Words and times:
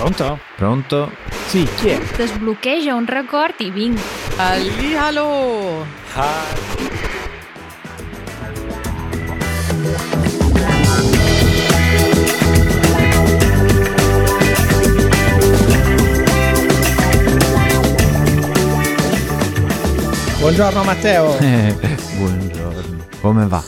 Pronto? 0.00 0.38
Pronto? 0.56 1.12
Sì, 1.48 1.68
chi 1.76 1.88
è? 1.90 2.00
Desbloqueja 2.16 2.94
un 2.94 3.04
record 3.04 3.54
i 3.58 3.70
vinc. 3.70 4.00
Hallihallo! 4.36 5.84
Buongiorno 20.38 20.82
Matteo. 20.82 21.36
Eh, 21.44 21.76
buongiorno. 22.16 23.06
Come 23.20 23.46
va? 23.46 23.62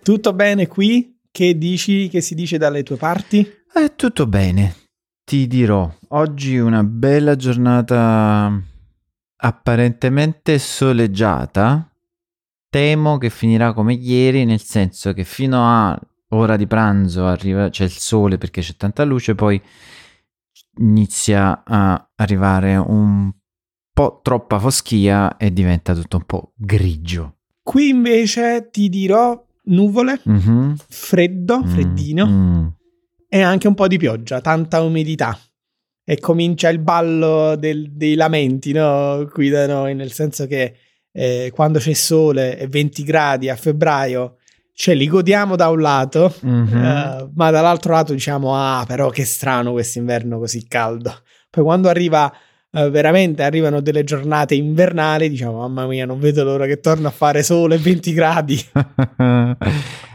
Tutto 0.00 0.32
bene 0.32 0.68
qui? 0.68 1.18
Che 1.28 1.58
dici, 1.58 2.08
che 2.08 2.20
si 2.20 2.36
dice 2.36 2.56
dalle 2.56 2.84
tue 2.84 2.96
parti? 2.96 3.44
È 3.72 3.94
tutto 3.96 4.28
bene. 4.28 4.86
Ti 5.28 5.46
dirò, 5.46 5.92
oggi 6.08 6.56
una 6.56 6.82
bella 6.82 7.36
giornata 7.36 8.50
apparentemente 9.36 10.58
soleggiata. 10.58 11.86
Temo 12.70 13.18
che 13.18 13.28
finirà 13.28 13.74
come 13.74 13.92
ieri, 13.92 14.46
nel 14.46 14.62
senso 14.62 15.12
che 15.12 15.24
fino 15.24 15.58
a 15.62 16.00
ora 16.30 16.56
di 16.56 16.66
pranzo 16.66 17.26
arriva, 17.26 17.68
c'è 17.68 17.84
il 17.84 17.90
sole 17.90 18.38
perché 18.38 18.62
c'è 18.62 18.74
tanta 18.76 19.04
luce, 19.04 19.34
poi 19.34 19.60
inizia 20.78 21.62
a 21.62 22.10
arrivare 22.16 22.76
un 22.76 23.30
po' 23.92 24.20
troppa 24.22 24.58
foschia 24.58 25.36
e 25.36 25.52
diventa 25.52 25.92
tutto 25.94 26.16
un 26.16 26.24
po' 26.24 26.52
grigio. 26.56 27.36
Qui 27.62 27.90
invece 27.90 28.70
ti 28.72 28.88
dirò 28.88 29.38
nuvole, 29.64 30.22
Mhm. 30.24 30.76
freddo, 30.88 31.58
Mm, 31.62 31.66
freddino 31.66 32.26
mm. 32.26 32.66
E 33.28 33.40
anche 33.42 33.68
un 33.68 33.74
po' 33.74 33.86
di 33.88 33.98
pioggia, 33.98 34.40
tanta 34.40 34.80
umidità. 34.80 35.38
E 36.04 36.18
comincia 36.20 36.68
il 36.70 36.78
ballo 36.78 37.54
del- 37.56 37.90
dei 37.92 38.14
lamenti, 38.14 38.72
no? 38.72 39.28
Qui 39.30 39.50
da 39.50 39.66
noi, 39.66 39.94
nel 39.94 40.10
senso 40.12 40.46
che 40.46 40.74
eh, 41.12 41.50
quando 41.52 41.78
c'è 41.80 41.92
sole 41.94 42.58
e 42.58 42.68
20 42.68 43.02
gradi 43.02 43.48
a 43.48 43.56
febbraio, 43.56 44.36
ce 44.72 44.94
li 44.94 45.08
godiamo 45.08 45.56
da 45.56 45.68
un 45.68 45.80
lato, 45.80 46.32
Mhm. 46.42 46.76
eh, 46.76 47.28
ma 47.34 47.50
dall'altro 47.50 47.92
lato 47.92 48.12
diciamo, 48.12 48.54
ah, 48.54 48.84
però 48.86 49.10
che 49.10 49.24
strano 49.24 49.72
quest'inverno 49.72 50.38
così 50.38 50.66
caldo. 50.68 51.12
Poi 51.50 51.64
quando 51.64 51.88
arriva, 51.88 52.32
eh, 52.70 52.88
veramente 52.90 53.42
arrivano 53.42 53.80
delle 53.80 54.04
giornate 54.04 54.54
invernali, 54.54 55.28
diciamo, 55.28 55.58
mamma 55.58 55.86
mia, 55.86 56.06
non 56.06 56.20
vedo 56.20 56.44
l'ora 56.44 56.66
che 56.66 56.78
torna 56.78 57.08
a 57.08 57.10
fare 57.10 57.42
sole 57.42 57.74
e 57.74 57.78
20 57.78 58.12
gradi. 58.12 58.64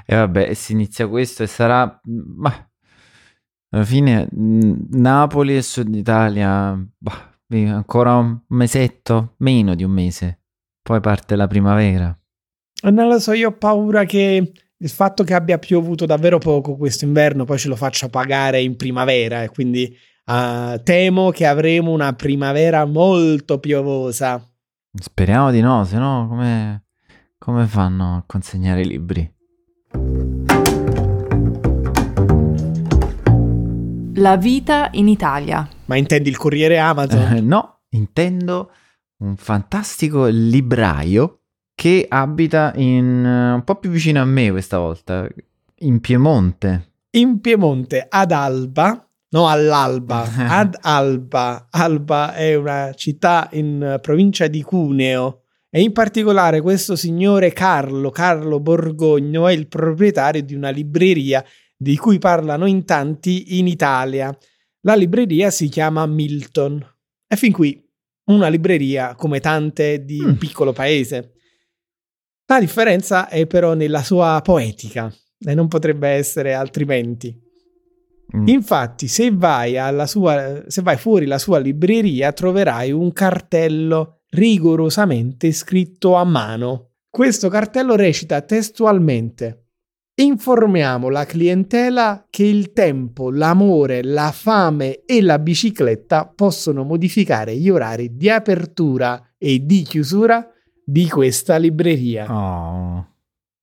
e 0.06 0.16
vabbè, 0.16 0.54
si 0.54 0.72
inizia 0.72 1.08
questo 1.08 1.44
e 1.44 1.48
sarà... 1.48 2.00
Ma 2.38 2.68
alla 3.74 3.86
fine 3.86 4.28
Napoli 4.32 5.58
e 5.58 5.62
Sud 5.64 5.94
Italia, 5.96 6.80
bah, 6.98 7.34
ancora 7.50 8.16
un 8.18 8.40
mesetto, 8.50 9.34
meno 9.38 9.74
di 9.74 9.84
un 9.84 9.92
mese. 9.92 10.42
Poi 10.82 11.00
parte 11.00 11.36
la 11.36 11.48
primavera. 11.48 12.16
E 12.84 12.92
Non 12.92 13.08
lo 13.08 13.20
so, 13.20 13.32
io 13.34 13.50
ho 13.50 13.58
paura 13.58 14.06
che 14.06 14.52
il 14.76 14.90
fatto 14.90 15.24
che 15.24 15.34
abbia 15.34 15.58
piovuto 15.58 16.06
davvero 16.06 16.38
poco 16.38 16.76
questo 16.76 17.06
inverno 17.06 17.46
poi 17.46 17.58
ce 17.58 17.70
lo 17.70 17.76
faccia 17.78 18.10
pagare 18.10 18.62
in 18.62 18.76
primavera 18.76 19.42
e 19.42 19.48
quindi 19.48 19.96
eh, 20.26 20.82
temo 20.84 21.30
che 21.30 21.46
avremo 21.46 21.92
una 21.92 22.14
primavera 22.14 22.86
molto 22.86 23.60
piovosa. 23.60 24.46
Speriamo 24.94 25.50
di 25.50 25.62
no, 25.62 25.84
se 25.86 25.98
no 25.98 26.28
come, 26.30 26.86
come 27.40 27.66
fanno 27.66 28.18
a 28.18 28.24
consegnare 28.28 28.82
i 28.82 28.88
libri? 28.88 29.34
La 34.16 34.38
vita 34.38 34.90
in 34.94 35.08
Italia. 35.08 35.68
Ma 35.86 35.96
intendi 35.96 36.30
il 36.30 36.38
corriere 36.38 36.78
Amazon? 36.78 37.34
Eh, 37.34 37.42
no, 37.42 37.80
intendo 37.90 38.72
un 39.18 39.36
fantastico 39.36 40.26
libraio 40.28 41.40
che 41.74 42.06
abita 42.08 42.74
in, 42.76 43.26
eh, 43.26 43.54
un 43.54 43.64
po' 43.64 43.76
più 43.76 43.90
vicino 43.90 44.22
a 44.22 44.26
me 44.26 44.52
questa 44.52 44.78
volta, 44.78 45.28
in 45.80 46.00
Piemonte. 46.00 46.92
In 47.12 47.42
Piemonte, 47.42 48.06
ad 48.08 48.32
Alba, 48.32 49.08
no 49.30 49.48
all'Alba, 49.48 50.30
ad 50.48 50.78
Alba. 50.82 51.68
Alba 51.72 52.36
è 52.36 52.54
una 52.54 52.94
città 52.94 53.50
in 53.54 53.82
eh, 53.82 54.00
provincia 54.00 54.46
di 54.46 54.62
Cuneo 54.62 55.42
e 55.72 55.82
in 55.82 55.92
particolare 55.92 56.62
questo 56.62 56.96
signore 56.96 57.52
Carlo, 57.52 58.12
Carlo 58.12 58.60
Borgogno, 58.60 59.48
è 59.48 59.54
il 59.54 59.68
proprietario 59.68 60.44
di 60.44 60.54
una 60.54 60.70
libreria 60.70 61.44
di 61.84 61.96
cui 61.98 62.18
parlano 62.18 62.66
in 62.66 62.84
tanti 62.86 63.60
in 63.60 63.68
Italia. 63.68 64.36
La 64.82 64.96
libreria 64.96 65.52
si 65.52 65.70
chiama 65.70 66.08
Milton. 66.08 66.84
E 67.28 67.36
fin 67.36 67.52
qui 67.52 67.80
una 68.26 68.48
libreria 68.48 69.14
come 69.16 69.40
tante 69.40 70.04
di 70.04 70.20
un 70.20 70.32
Mm. 70.32 70.38
piccolo 70.38 70.72
paese. 70.74 71.34
La 72.48 72.60
differenza 72.60 73.28
è 73.30 73.46
però 73.46 73.74
nella 73.74 74.02
sua 74.02 74.42
poetica 74.44 75.14
e 75.40 75.54
non 75.54 75.68
potrebbe 75.68 76.08
essere 76.10 76.54
altrimenti. 76.54 77.38
Mm. 78.36 78.48
Infatti, 78.48 79.08
se 79.08 79.32
vai, 79.32 79.78
alla 79.78 80.08
sua, 80.08 80.64
se 80.68 80.82
vai 80.82 80.98
fuori 80.98 81.26
la 81.26 81.38
sua 81.38 81.60
libreria, 81.60 82.32
troverai 82.32 82.92
un 82.92 83.12
cartello 83.12 84.22
rigorosamente 84.30 85.52
scritto 85.52 86.16
a 86.16 86.24
mano. 86.24 86.94
Questo 87.10 87.50
cartello 87.50 87.96
recita 87.96 88.42
testualmente: 88.42 89.63
Informiamo 90.16 91.10
la 91.10 91.26
clientela 91.26 92.28
che 92.30 92.44
il 92.44 92.72
tempo, 92.72 93.32
l'amore, 93.32 94.04
la 94.04 94.32
fame 94.32 95.06
e 95.06 95.24
la 95.24 95.40
bicicletta 95.40 96.28
possono 96.28 96.84
modificare 96.84 97.58
gli 97.58 97.68
orari 97.68 98.16
di 98.16 98.30
apertura 98.30 99.34
e 99.40 99.66
di 99.66 99.82
chiusura 99.82 100.48
di 100.86 101.10
questa 101.10 101.58
libreria. 101.58 102.32
Oh, 102.32 103.08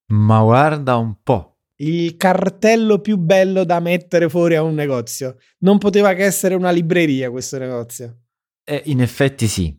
ma 0.07 0.43
guarda 0.43 0.97
un 0.97 1.19
po'. 1.23 1.59
Il 1.77 2.17
cartello 2.17 2.99
più 2.99 3.17
bello 3.17 3.63
da 3.63 3.79
mettere 3.79 4.29
fuori 4.29 4.57
a 4.57 4.63
un 4.63 4.75
negozio. 4.75 5.37
Non 5.59 5.79
poteva 5.79 6.15
che 6.15 6.25
essere 6.25 6.57
una 6.57 6.73
libreria 6.73 7.31
questo 7.31 7.59
negozio. 7.59 8.23
Eh, 8.65 8.83
in 8.87 9.01
effetti 9.01 9.47
sì. 9.47 9.79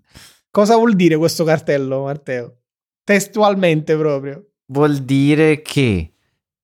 Cosa 0.50 0.78
vuol 0.78 0.96
dire 0.96 1.18
questo 1.18 1.44
cartello, 1.44 2.04
Matteo? 2.04 2.62
Testualmente 3.04 3.98
proprio. 3.98 4.52
Vuol 4.68 5.00
dire 5.00 5.62
che 5.62 6.14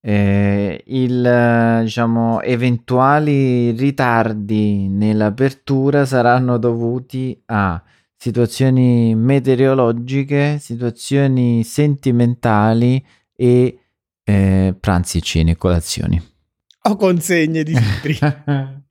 eh, 0.00 0.82
il, 0.86 1.80
diciamo, 1.82 2.40
eventuali 2.42 3.72
ritardi 3.72 4.88
nell'apertura 4.88 6.06
saranno 6.06 6.56
dovuti 6.56 7.40
a 7.46 7.82
situazioni 8.16 9.14
meteorologiche, 9.14 10.58
situazioni 10.58 11.62
sentimentali 11.64 13.04
e 13.34 13.78
eh, 14.24 14.74
pranzi, 14.78 15.22
cene 15.22 15.52
e 15.52 15.56
colazioni. 15.56 16.22
O 16.82 16.96
consegne 16.96 17.62
di 17.62 17.74
libri. 17.74 18.18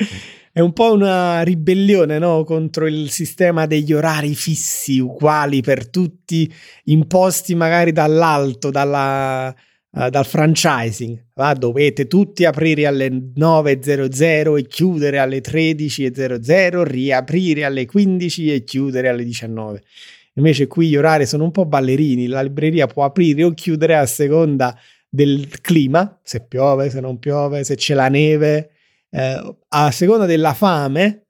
È 0.58 0.60
un 0.60 0.74
po' 0.74 0.92
una 0.92 1.44
ribellione, 1.44 2.18
no? 2.18 2.44
Contro 2.44 2.88
il 2.88 3.12
sistema 3.12 3.68
degli 3.68 3.94
orari 3.94 4.34
fissi, 4.34 4.98
uguali 4.98 5.62
per 5.62 5.88
tutti, 5.88 6.52
imposti 6.86 7.54
magari 7.54 7.92
dall'alto, 7.92 8.72
dalla, 8.72 9.56
eh, 9.92 10.10
dal 10.10 10.26
franchising. 10.26 11.28
Va? 11.34 11.54
Dovete 11.54 12.08
tutti 12.08 12.46
aprire 12.46 12.86
alle 12.86 13.10
9.00 13.10 14.58
e 14.58 14.68
chiudere 14.68 15.20
alle 15.20 15.42
13.00, 15.42 16.84
riaprire 16.84 17.64
alle 17.64 17.86
15 17.86 18.54
e 18.54 18.64
chiudere 18.64 19.10
alle 19.10 19.24
19. 19.24 19.82
Invece 20.34 20.68
qui 20.68 20.90
gli 20.90 20.96
orari 20.96 21.26
sono 21.26 21.46
un 21.46 21.52
po' 21.52 21.66
ballerini, 21.66 22.28
la 22.28 22.42
libreria 22.42 22.86
può 22.86 23.04
aprire 23.04 23.44
o 23.44 23.54
chiudere 23.54 23.96
a 23.96 24.06
seconda 24.06 24.78
del 25.10 25.62
clima, 25.62 26.20
se 26.22 26.46
piove, 26.46 26.90
se 26.90 27.00
non 27.00 27.18
piove, 27.18 27.64
se 27.64 27.76
c'è 27.76 27.96
la 27.96 28.08
neve, 28.08 28.70
eh, 29.10 29.56
a 29.70 29.92
seconda 29.92 30.26
della 30.26 30.54
fame, 30.54 31.28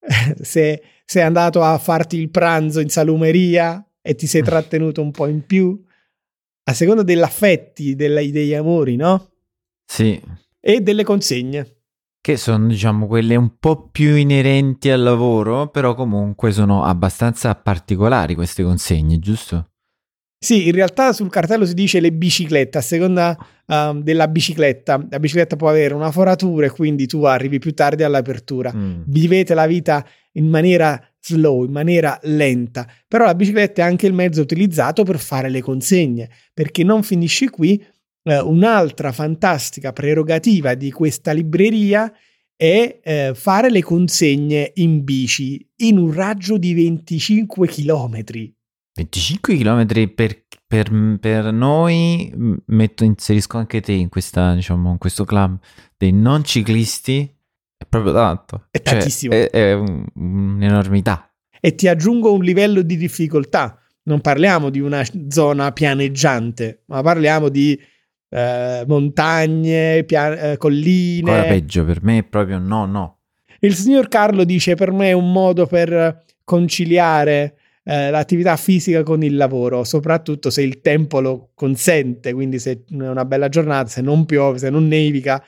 se 0.40 0.82
sei 1.04 1.22
andato 1.22 1.62
a 1.62 1.76
farti 1.76 2.16
il 2.16 2.30
pranzo 2.30 2.80
in 2.80 2.88
salumeria 2.88 3.84
e 4.00 4.14
ti 4.14 4.26
sei 4.26 4.42
trattenuto 4.42 5.02
un 5.02 5.10
po' 5.10 5.26
in 5.26 5.44
più, 5.44 5.84
a 6.68 6.72
seconda 6.72 7.02
dell'affetti, 7.02 7.94
della- 7.94 8.20
degli 8.22 8.54
amori, 8.54 8.96
no? 8.96 9.30
Sì, 9.84 10.20
E 10.60 10.80
delle 10.80 11.04
consegne. 11.04 11.72
che 12.20 12.36
sono 12.36 12.66
diciamo 12.66 13.06
quelle 13.06 13.36
un 13.36 13.56
po' 13.60 13.88
più 13.88 14.16
inerenti 14.16 14.90
al 14.90 15.00
lavoro, 15.00 15.68
però 15.68 15.94
comunque 15.94 16.50
sono 16.50 16.82
abbastanza 16.82 17.54
particolari 17.54 18.34
queste 18.34 18.64
consegne, 18.64 19.20
giusto? 19.20 19.70
Sì, 20.38 20.66
in 20.66 20.72
realtà 20.74 21.12
sul 21.12 21.30
cartello 21.30 21.64
si 21.64 21.72
dice 21.74 22.00
le 22.00 22.12
biciclette, 22.12 22.78
a 22.78 22.80
seconda 22.80 23.36
um, 23.66 24.02
della 24.02 24.26
bicicletta. 24.26 25.06
La 25.08 25.20
bicicletta 25.20 25.54
può 25.56 25.68
avere 25.68 25.94
una 25.94 26.10
foratura 26.10 26.66
e 26.66 26.70
quindi 26.70 27.06
tu 27.06 27.22
arrivi 27.22 27.58
più 27.60 27.72
tardi 27.74 28.02
all'apertura. 28.02 28.72
Mm. 28.74 29.02
Vivete 29.06 29.54
la 29.54 29.66
vita 29.66 30.04
in 30.32 30.48
maniera 30.48 31.00
slow, 31.26 31.64
in 31.64 31.72
maniera 31.72 32.18
lenta. 32.22 32.86
Però 33.08 33.24
la 33.24 33.34
bicicletta 33.34 33.82
è 33.82 33.84
anche 33.84 34.06
il 34.06 34.12
mezzo 34.12 34.40
utilizzato 34.40 35.02
per 35.02 35.18
fare 35.18 35.48
le 35.48 35.60
consegne, 35.60 36.30
perché 36.54 36.84
non 36.84 37.02
finisce 37.02 37.50
qui. 37.50 37.82
eh, 38.22 38.40
un'altra 38.40 39.12
fantastica 39.12 39.92
prerogativa 39.92 40.74
di 40.74 40.90
questa 40.90 41.32
libreria 41.32 42.12
è 42.56 43.00
eh, 43.02 43.32
fare 43.34 43.70
le 43.70 43.82
consegne 43.82 44.72
in 44.76 45.04
bici 45.04 45.64
in 45.76 45.98
un 45.98 46.12
raggio 46.12 46.56
di 46.56 46.74
25 46.74 47.68
chilometri. 47.68 48.52
25 48.96 49.56
km 49.58 49.86
per, 50.14 50.44
per, 50.66 51.18
per 51.20 51.52
noi, 51.52 52.32
metto, 52.66 53.04
inserisco 53.04 53.58
anche 53.58 53.82
te 53.82 53.92
in, 53.92 54.08
questa, 54.08 54.54
diciamo, 54.54 54.90
in 54.92 54.98
questo 54.98 55.24
club 55.24 55.58
dei 55.96 56.12
non 56.12 56.42
ciclisti, 56.44 57.35
proprio 57.88 58.12
tanto. 58.12 58.66
È 58.70 58.80
Cioè, 58.82 58.94
tantissimo. 58.96 59.32
è, 59.32 59.50
è 59.50 59.72
un- 59.74 60.04
un'enormità. 60.14 61.30
E 61.60 61.74
ti 61.74 61.88
aggiungo 61.88 62.32
un 62.32 62.42
livello 62.42 62.82
di 62.82 62.96
difficoltà. 62.96 63.78
Non 64.04 64.20
parliamo 64.20 64.70
di 64.70 64.78
una 64.80 65.02
zona 65.28 65.72
pianeggiante, 65.72 66.82
ma 66.86 67.02
parliamo 67.02 67.48
di 67.48 67.78
eh, 68.28 68.84
montagne, 68.86 70.04
pia- 70.04 70.52
eh, 70.52 70.56
colline. 70.56 71.30
Ancora 71.30 71.48
peggio, 71.48 71.84
per 71.84 72.02
me 72.02 72.18
è 72.18 72.22
proprio 72.22 72.58
no, 72.58 72.86
no. 72.86 73.18
Il 73.60 73.74
signor 73.74 74.08
Carlo 74.08 74.44
dice: 74.44 74.74
Per 74.74 74.92
me 74.92 75.08
è 75.08 75.12
un 75.12 75.32
modo 75.32 75.66
per 75.66 76.24
conciliare 76.44 77.56
eh, 77.82 78.10
l'attività 78.10 78.56
fisica 78.56 79.02
con 79.02 79.22
il 79.22 79.34
lavoro, 79.36 79.82
soprattutto 79.84 80.50
se 80.50 80.62
il 80.62 80.80
tempo 80.80 81.20
lo 81.20 81.50
consente. 81.54 82.32
Quindi, 82.32 82.58
se 82.58 82.84
è 82.88 82.94
una 82.94 83.24
bella 83.24 83.48
giornata, 83.48 83.88
se 83.88 84.02
non 84.02 84.24
piove, 84.26 84.58
se 84.58 84.70
non 84.70 84.86
nevica, 84.86 85.42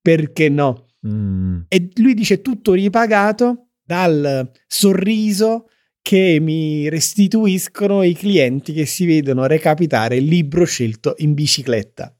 perché 0.00 0.48
no? 0.48 0.86
Mm, 1.06 1.62
E 1.68 1.90
lui 1.96 2.14
dice 2.14 2.40
tutto 2.40 2.72
ripagato 2.72 3.68
dal 3.84 4.50
sorriso 4.66 5.66
che 6.00 6.38
mi 6.40 6.88
restituiscono 6.88 8.02
i 8.02 8.14
clienti 8.14 8.72
che 8.72 8.86
si 8.86 9.06
vedono 9.06 9.46
recapitare 9.46 10.16
il 10.16 10.24
libro 10.24 10.64
scelto 10.64 11.14
in 11.18 11.34
bicicletta. 11.34 12.14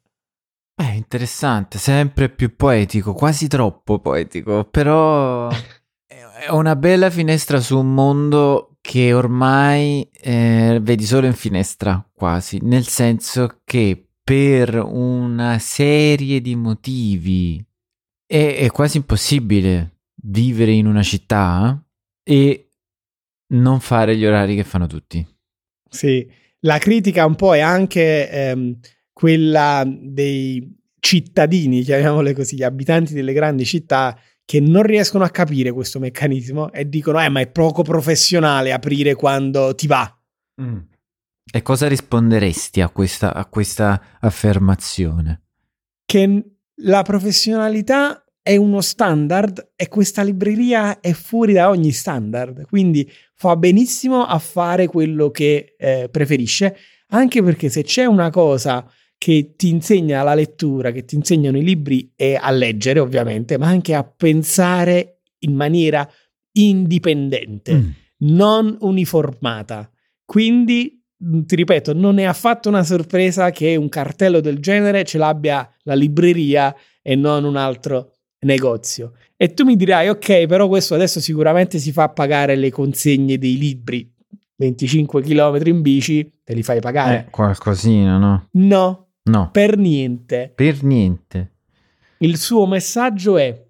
È 0.74 0.90
interessante, 0.94 1.78
sempre 1.78 2.28
più 2.28 2.56
poetico, 2.56 3.12
quasi 3.12 3.46
troppo 3.46 3.98
poetico, 3.98 4.64
però 4.64 5.48
è 6.06 6.48
una 6.50 6.76
bella 6.76 7.10
finestra 7.10 7.60
su 7.60 7.78
un 7.78 7.92
mondo 7.92 8.78
che 8.80 9.12
ormai 9.12 10.08
eh, 10.12 10.78
vedi 10.82 11.04
solo 11.04 11.26
in 11.26 11.34
finestra, 11.34 12.04
quasi, 12.12 12.58
nel 12.62 12.86
senso 12.86 13.60
che 13.64 14.08
per 14.24 14.74
una 14.76 15.58
serie 15.58 16.40
di 16.40 16.56
motivi 16.56 17.64
è, 18.32 18.56
è 18.56 18.70
quasi 18.70 18.96
impossibile 18.96 19.98
vivere 20.24 20.72
in 20.72 20.86
una 20.86 21.02
città 21.02 21.84
e 22.22 22.70
non 23.48 23.80
fare 23.80 24.16
gli 24.16 24.24
orari 24.24 24.56
che 24.56 24.64
fanno 24.64 24.86
tutti. 24.86 25.26
Sì, 25.86 26.26
la 26.60 26.78
critica 26.78 27.26
un 27.26 27.34
po' 27.34 27.54
è 27.54 27.60
anche 27.60 28.30
ehm, 28.30 28.78
quella 29.12 29.84
dei 29.86 30.80
cittadini, 30.98 31.82
chiamiamole 31.82 32.32
così, 32.32 32.56
gli 32.56 32.62
abitanti 32.62 33.12
delle 33.12 33.34
grandi 33.34 33.66
città 33.66 34.18
che 34.46 34.60
non 34.60 34.82
riescono 34.82 35.24
a 35.24 35.30
capire 35.30 35.70
questo 35.70 35.98
meccanismo 35.98 36.72
e 36.72 36.88
dicono: 36.88 37.20
Eh, 37.20 37.28
ma 37.28 37.40
è 37.40 37.50
poco 37.50 37.82
professionale 37.82 38.72
aprire 38.72 39.14
quando 39.14 39.74
ti 39.74 39.86
va. 39.86 40.10
E 41.52 41.60
cosa 41.60 41.86
risponderesti 41.86 42.80
a 42.80 42.88
questa, 42.88 43.34
a 43.34 43.44
questa 43.44 44.00
affermazione? 44.20 45.42
Che 46.06 46.44
la 46.76 47.02
professionalità 47.02 48.21
è 48.42 48.56
uno 48.56 48.80
standard 48.80 49.72
e 49.76 49.88
questa 49.88 50.22
libreria 50.22 51.00
è 51.00 51.12
fuori 51.12 51.52
da 51.52 51.68
ogni 51.68 51.92
standard, 51.92 52.66
quindi 52.66 53.08
fa 53.34 53.56
benissimo 53.56 54.24
a 54.24 54.38
fare 54.38 54.88
quello 54.88 55.30
che 55.30 55.74
eh, 55.78 56.08
preferisce, 56.10 56.76
anche 57.08 57.42
perché 57.42 57.68
se 57.68 57.82
c'è 57.84 58.04
una 58.04 58.30
cosa 58.30 58.84
che 59.16 59.54
ti 59.56 59.68
insegna 59.68 60.24
la 60.24 60.34
lettura, 60.34 60.90
che 60.90 61.04
ti 61.04 61.14
insegnano 61.14 61.56
i 61.56 61.62
libri, 61.62 62.12
è 62.16 62.36
a 62.40 62.50
leggere 62.50 62.98
ovviamente, 62.98 63.56
ma 63.56 63.68
anche 63.68 63.94
a 63.94 64.02
pensare 64.02 65.20
in 65.40 65.54
maniera 65.54 66.08
indipendente, 66.52 67.74
Mm. 67.74 67.88
non 68.18 68.76
uniformata. 68.80 69.88
Quindi, 70.24 71.00
ti 71.16 71.54
ripeto, 71.54 71.92
non 71.92 72.18
è 72.18 72.24
affatto 72.24 72.68
una 72.68 72.82
sorpresa 72.82 73.50
che 73.50 73.76
un 73.76 73.88
cartello 73.88 74.40
del 74.40 74.58
genere 74.58 75.04
ce 75.04 75.18
l'abbia 75.18 75.72
la 75.82 75.94
libreria 75.94 76.74
e 77.00 77.14
non 77.14 77.44
un 77.44 77.56
altro 77.56 78.11
negozio. 78.42 79.12
E 79.36 79.54
tu 79.54 79.64
mi 79.64 79.76
dirai, 79.76 80.08
ok, 80.08 80.46
però 80.46 80.68
questo 80.68 80.94
adesso 80.94 81.20
sicuramente 81.20 81.78
si 81.78 81.92
fa 81.92 82.08
pagare 82.08 82.54
le 82.56 82.70
consegne 82.70 83.38
dei 83.38 83.58
libri. 83.58 84.10
25 84.56 85.22
km 85.22 85.60
in 85.66 85.80
bici, 85.82 86.40
te 86.44 86.54
li 86.54 86.62
fai 86.62 86.80
pagare. 86.80 87.26
Eh, 87.26 87.30
qualcosina, 87.30 88.16
no? 88.18 88.48
No, 88.52 89.02
No, 89.24 89.50
per 89.50 89.76
niente. 89.76 90.52
per 90.54 90.82
niente. 90.82 91.50
Il 92.18 92.36
suo 92.36 92.66
messaggio 92.66 93.36
è 93.36 93.64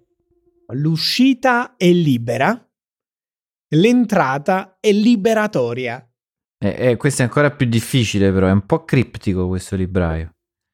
l'uscita 0.73 1.75
è 1.75 1.91
libera, 1.91 2.69
l'entrata 3.69 4.77
è 4.79 4.91
liberatoria. 4.91 6.07
Eh, 6.59 6.75
eh, 6.89 6.97
questo 6.97 7.21
è 7.21 7.25
ancora 7.25 7.51
più 7.51 7.67
difficile, 7.67 8.31
però 8.31 8.47
è 8.47 8.51
un 8.51 8.65
po' 8.65 8.83
criptico 8.85 9.47
questo 9.47 9.75
libraio. 9.75 10.32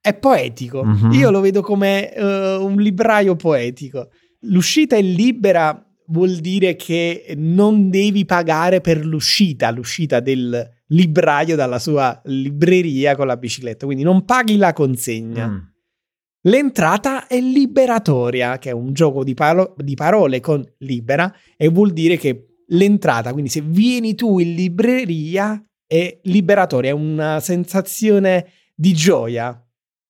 È 0.10 0.16
poetico. 0.16 0.84
Mhm. 0.84 1.12
Io 1.12 1.30
lo 1.30 1.40
vedo 1.40 1.62
come 1.62 2.12
eh, 2.12 2.56
un 2.56 2.78
libraio 2.78 3.36
poetico. 3.36 4.10
L'uscita 4.42 4.96
è 4.96 5.02
libera 5.04 5.84
vuol 6.08 6.38
dire 6.38 6.76
che 6.76 7.36
non 7.38 7.92
devi 7.92 8.26
pagare 8.26 8.82
per 8.82 9.06
l'uscita, 9.06 9.70
l'uscita 9.70 10.20
del 10.20 10.68
libraio 10.88 11.56
dalla 11.56 11.78
sua 11.78 12.20
libreria 12.26 13.16
con 13.16 13.28
la 13.28 13.38
bicicletta, 13.38 13.86
quindi 13.86 14.04
non 14.04 14.26
paghi 14.26 14.58
la 14.58 14.74
consegna. 14.74 15.48
Mm. 15.48 15.58
L'entrata 16.44 17.28
è 17.28 17.40
liberatoria, 17.40 18.58
che 18.58 18.70
è 18.70 18.74
un 18.74 18.94
gioco 18.94 19.24
di, 19.24 19.36
paro- 19.36 19.76
di 19.78 19.94
parole 19.94 20.40
con 20.40 20.66
libera, 20.80 21.32
e 21.56 21.68
vuol 21.68 21.92
dire 21.92 22.18
che 22.18 22.64
l'entrata, 22.70 23.32
quindi 23.32 23.52
se 23.52 23.62
vieni 23.62 24.16
tu 24.16 24.40
in 24.40 24.56
libreria, 24.56 25.64
è 25.86 26.20
liberatoria, 26.24 26.92
è 26.92 26.94
una 26.94 27.40
sensazione 27.40 28.48
di 28.74 28.94
gioia. 28.94 29.64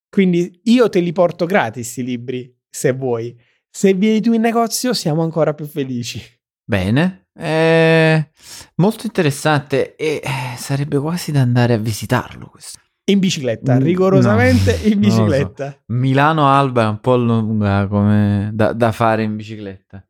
Quindi 0.10 0.60
io 0.64 0.90
te 0.90 1.00
li 1.00 1.12
porto 1.12 1.46
gratis 1.46 1.98
i 1.98 2.04
libri, 2.04 2.54
se 2.70 2.92
vuoi. 2.94 3.38
Se 3.70 3.94
vieni 3.94 4.22
tu 4.22 4.34
in 4.34 4.42
negozio, 4.42 4.94
siamo 4.94 5.22
ancora 5.22 5.54
più 5.54 5.66
felici. 5.68 6.20
Bene, 6.64 7.28
eh, 7.34 8.32
molto 8.76 9.06
interessante 9.06 9.96
e 9.96 10.22
eh, 10.24 10.58
sarebbe 10.58 10.98
quasi 11.00 11.32
da 11.32 11.42
andare 11.42 11.74
a 11.74 11.78
visitarlo 11.78 12.48
questo. 12.48 12.80
In 13.10 13.20
bicicletta, 13.20 13.76
Mm, 13.76 13.82
rigorosamente 13.84 14.80
no, 14.84 14.88
in 14.94 15.02
lo 15.02 15.10
so. 15.10 15.24
bicicletta. 15.24 15.82
Milano-Alba 15.88 16.84
è 16.84 16.88
un 16.88 17.00
po' 17.00 17.16
lunga 17.18 17.88
come 17.88 18.52
da, 18.54 18.74
da 18.74 18.92
fare 18.92 19.24
in 19.24 19.36
bicicletta. 19.36 20.04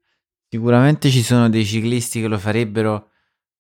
Sicuramente 0.50 1.10
ci 1.10 1.22
sono 1.22 1.48
dei 1.50 1.64
ciclisti 1.66 2.20
che 2.22 2.28
lo 2.28 2.38
farebbero 2.38 3.10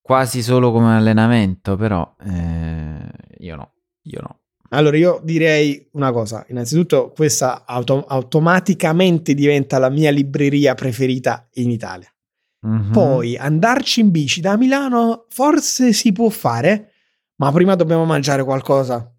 quasi 0.01 0.41
solo 0.41 0.71
come 0.71 0.95
allenamento, 0.95 1.75
però 1.77 2.15
eh, 2.25 3.09
io 3.37 3.55
no, 3.55 3.73
io 4.03 4.21
no. 4.21 4.39
Allora, 4.69 4.97
io 4.97 5.19
direi 5.23 5.87
una 5.93 6.11
cosa. 6.11 6.45
Innanzitutto, 6.49 7.11
questa 7.15 7.65
auto- 7.65 8.05
automaticamente 8.05 9.33
diventa 9.33 9.79
la 9.79 9.89
mia 9.89 10.11
libreria 10.11 10.75
preferita 10.75 11.47
in 11.53 11.71
Italia. 11.71 12.07
Mhm. 12.61 12.91
Poi 12.91 13.37
andarci 13.37 14.01
in 14.01 14.11
bici 14.11 14.41
da 14.41 14.57
Milano 14.57 15.25
forse 15.29 15.93
si 15.93 16.11
può 16.11 16.29
fare, 16.29 16.91
ma 17.37 17.51
prima 17.51 17.75
dobbiamo 17.75 18.05
mangiare 18.05 18.43
qualcosa. 18.43 19.11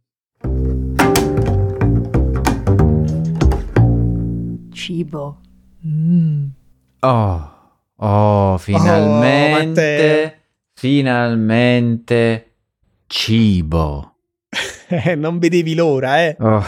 Cibo. 4.73 5.41
Mm. 5.87 6.47
Oh, 7.01 7.51
oh, 7.97 8.59
finalmente, 8.59 9.65
Matteo. 9.65 10.33
finalmente 10.75 12.53
cibo. 13.07 14.17
Eh, 14.93 15.15
non 15.15 15.39
vedevi 15.39 15.75
l'ora, 15.75 16.21
eh. 16.21 16.37
Oh, 16.41 16.65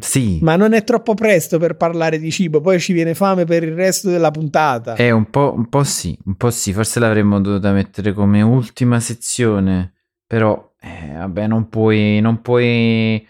sì, 0.00 0.38
Ma 0.42 0.56
non 0.56 0.72
è 0.72 0.82
troppo 0.82 1.14
presto 1.14 1.58
per 1.58 1.76
parlare 1.76 2.18
di 2.18 2.30
cibo, 2.30 2.60
poi 2.60 2.80
ci 2.80 2.92
viene 2.92 3.14
fame 3.14 3.44
per 3.44 3.62
il 3.62 3.74
resto 3.74 4.10
della 4.10 4.30
puntata. 4.30 4.94
è 4.94 5.10
un 5.10 5.30
po', 5.30 5.52
un 5.56 5.68
po' 5.68 5.84
sì, 5.84 6.16
un 6.24 6.36
po' 6.36 6.50
sì, 6.50 6.72
forse 6.72 7.00
l'avremmo 7.00 7.40
dovuta 7.40 7.72
mettere 7.72 8.12
come 8.12 8.42
ultima 8.42 9.00
sezione, 9.00 9.92
però 10.26 10.72
eh, 10.80 11.12
vabbè, 11.16 11.46
non 11.46 11.68
puoi, 11.68 12.20
non 12.20 12.40
puoi 12.40 13.24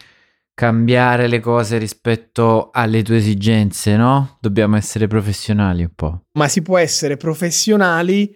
cambiare 0.53 1.27
le 1.27 1.39
cose 1.39 1.77
rispetto 1.77 2.69
alle 2.71 3.03
tue 3.03 3.17
esigenze, 3.17 3.95
no? 3.95 4.37
Dobbiamo 4.39 4.75
essere 4.77 5.07
professionali 5.07 5.81
un 5.81 5.91
po'. 5.93 6.25
Ma 6.33 6.47
si 6.47 6.61
può 6.61 6.77
essere 6.77 7.17
professionali 7.17 8.35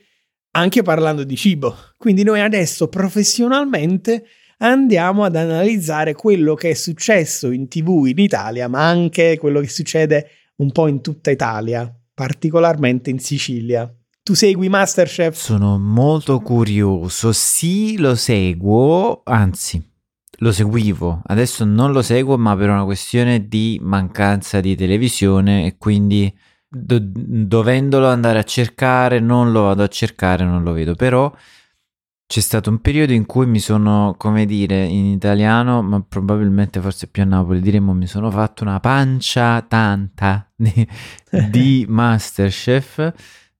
anche 0.52 0.82
parlando 0.82 1.24
di 1.24 1.36
cibo. 1.36 1.76
Quindi 1.98 2.24
noi 2.24 2.42
adesso 2.42 2.90
professionalmente 2.90 4.26
andiamo 4.60 5.24
ad 5.24 5.36
analizzare 5.36 6.14
quello 6.14 6.54
che 6.54 6.72
è 6.72 6.74
successo 6.74 7.52
in 7.52 7.68
TV 7.68 8.06
in 8.08 8.18
Italia, 8.18 8.68
ma 8.68 8.88
anche 8.88 9.38
quello 9.38 9.60
che 9.60 9.70
succede 9.70 10.28
un 10.58 10.72
po' 10.72 10.88
in 10.88 11.02
tutta 11.02 11.32
Italia, 11.32 11.94
particolarmente 12.14 13.10
in 13.10 13.20
Sicilia. 13.20 13.92
Tu 14.22 14.34
segui 14.36 14.70
Masterchef? 14.70 15.36
Sono 15.36 15.80
molto 15.80 16.40
curioso, 16.40 17.32
sì, 17.32 17.98
lo 17.98 18.16
seguo, 18.16 19.22
anzi, 19.24 19.82
lo 20.40 20.52
seguivo, 20.52 21.22
adesso 21.28 21.66
non 21.66 21.92
lo 21.92 22.02
seguo, 22.02 22.38
ma 22.38 22.56
per 22.56 22.70
una 22.70 22.84
questione 22.84 23.48
di 23.48 23.80
mancanza 23.82 24.60
di 24.60 24.76
televisione 24.76 25.66
e 25.66 25.78
quindi 25.78 26.32
do- 26.68 27.00
dovendolo 27.02 28.08
andare 28.08 28.40
a 28.40 28.44
cercare, 28.44 29.20
non 29.20 29.52
lo 29.52 29.64
vado 29.64 29.84
a 29.84 29.88
cercare, 29.88 30.44
non 30.44 30.64
lo 30.64 30.74
vedo. 30.74 30.94
Però 30.94 31.34
c'è 32.30 32.42
stato 32.42 32.70
un 32.70 32.80
periodo 32.80 33.12
in 33.12 33.26
cui 33.26 33.48
mi 33.48 33.58
sono, 33.58 34.14
come 34.16 34.46
dire, 34.46 34.84
in 34.84 35.06
italiano, 35.06 35.82
ma 35.82 36.00
probabilmente 36.08 36.80
forse 36.80 37.08
più 37.08 37.24
a 37.24 37.26
Napoli, 37.26 37.60
diremmo 37.60 37.92
mi 37.92 38.06
sono 38.06 38.30
fatto 38.30 38.62
una 38.62 38.80
pancia 38.80 39.60
tanta 39.64 40.48
di, 40.56 40.88
di 41.50 41.86
Masterchef 41.90 43.14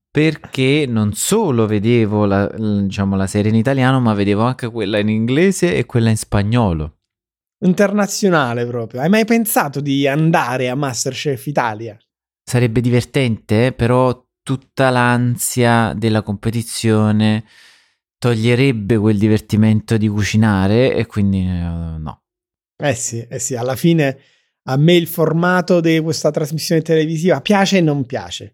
perché 0.08 0.86
non 0.86 1.14
solo 1.14 1.66
vedevo 1.66 2.26
la, 2.26 2.46
diciamo, 2.46 3.16
la 3.16 3.26
serie 3.26 3.50
in 3.50 3.56
italiano, 3.56 3.98
ma 3.98 4.14
vedevo 4.14 4.42
anche 4.42 4.70
quella 4.70 4.98
in 4.98 5.08
inglese 5.08 5.74
e 5.74 5.84
quella 5.84 6.10
in 6.10 6.16
spagnolo. 6.16 6.98
Internazionale 7.64 8.64
proprio. 8.66 9.00
Hai 9.00 9.08
mai 9.08 9.24
pensato 9.24 9.80
di 9.80 10.06
andare 10.06 10.68
a 10.68 10.76
Masterchef 10.76 11.44
Italia? 11.46 11.98
Sarebbe 12.44 12.80
divertente, 12.80 13.72
però 13.72 14.26
tutta 14.44 14.90
l'ansia 14.90 15.92
della 15.96 16.22
competizione 16.22 17.44
toglierebbe 18.20 18.98
quel 18.98 19.16
divertimento 19.16 19.96
di 19.96 20.06
cucinare 20.06 20.94
e 20.94 21.06
quindi 21.06 21.40
uh, 21.40 21.98
no. 21.98 22.22
Eh 22.76 22.94
sì, 22.94 23.26
eh 23.26 23.38
sì, 23.38 23.56
alla 23.56 23.76
fine 23.76 24.18
a 24.64 24.76
me 24.76 24.94
il 24.94 25.06
formato 25.06 25.80
di 25.80 25.98
questa 26.00 26.30
trasmissione 26.30 26.82
televisiva 26.82 27.40
piace 27.40 27.78
e 27.78 27.80
non 27.80 28.04
piace. 28.04 28.52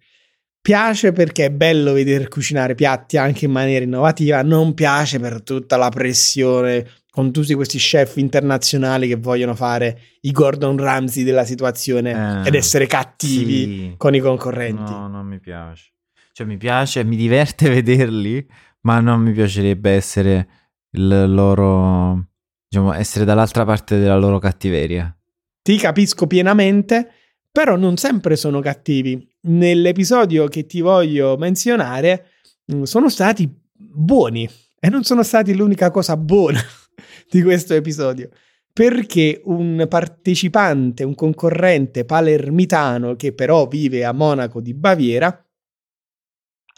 Piace 0.61 1.13
perché 1.13 1.47
è 1.47 1.51
bello 1.51 1.93
vedere 1.93 2.29
cucinare 2.29 2.77
piatti 2.77 3.17
anche 3.17 3.47
in 3.47 3.51
maniera 3.51 3.85
innovativa, 3.85 4.41
non 4.43 4.73
piace 4.73 5.19
per 5.19 5.43
tutta 5.43 5.77
la 5.77 5.89
pressione 5.89 6.89
con 7.11 7.33
tutti 7.33 7.55
questi 7.55 7.79
chef 7.79 8.17
internazionali 8.19 9.09
che 9.09 9.17
vogliono 9.17 9.57
fare 9.57 10.01
i 10.21 10.31
Gordon 10.31 10.77
Ramsay 10.77 11.25
della 11.25 11.45
situazione 11.45 12.45
eh, 12.45 12.49
ed 12.49 12.55
essere 12.55 12.87
cattivi 12.87 13.65
sì. 13.65 13.95
con 13.97 14.15
i 14.15 14.21
concorrenti. 14.21 14.93
No, 14.93 15.09
non 15.09 15.27
mi 15.27 15.41
piace. 15.41 15.91
Cioè 16.33 16.47
mi 16.47 16.59
piace, 16.59 17.03
mi 17.03 17.17
diverte 17.17 17.69
vederli, 17.71 18.47
ma 18.87 19.01
non 19.01 19.21
mi 19.21 19.33
piacerebbe 19.33 19.91
essere 19.91 20.49
il 20.93 21.33
loro, 21.33 22.29
diciamo, 22.69 22.93
essere 22.93 23.25
dall'altra 23.25 23.65
parte 23.65 23.99
della 23.99 24.17
loro 24.17 24.39
cattiveria. 24.39 25.13
Ti 25.61 25.77
capisco 25.77 26.29
pienamente, 26.29 27.11
però 27.51 27.75
non 27.75 27.97
sempre 27.97 28.37
sono 28.37 28.61
cattivi. 28.61 29.29
Nell'episodio 29.49 30.47
che 30.47 30.67
ti 30.67 30.81
voglio 30.81 31.37
menzionare 31.37 32.27
mm, 32.73 32.85
sono 32.85 33.09
stati 33.09 33.53
buoni. 33.73 34.49
E 34.79 34.89
non 34.89 35.03
sono 35.03 35.25
stati 35.25 35.53
l'unica 35.57 35.91
cosa 35.91 36.17
buona 36.17 36.61
di 37.29 37.43
questo 37.43 37.75
episodio. 37.75 38.31
Perché 38.73 39.41
un 39.47 39.85
partecipante, 39.89 41.03
un 41.03 41.17
concorrente 41.17 42.05
palermitano 42.05 43.17
che 43.17 43.33
però 43.33 43.67
vive 43.67 44.05
a 44.05 44.13
Monaco 44.13 44.61
di 44.61 44.75
Baviera 44.75 45.46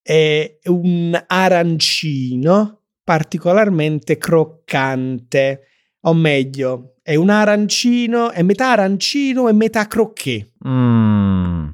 È 0.00 0.58
un 0.64 1.22
arancino 1.26 2.78
particolarmente 3.04 4.16
croccante, 4.16 5.66
o 6.00 6.14
meglio, 6.14 6.94
è 7.02 7.14
un 7.14 7.28
arancino, 7.28 8.30
è 8.30 8.40
metà 8.42 8.72
arancino 8.72 9.48
e 9.48 9.52
metà 9.52 9.86
crocchè. 9.86 10.48
Mm. 10.66 11.68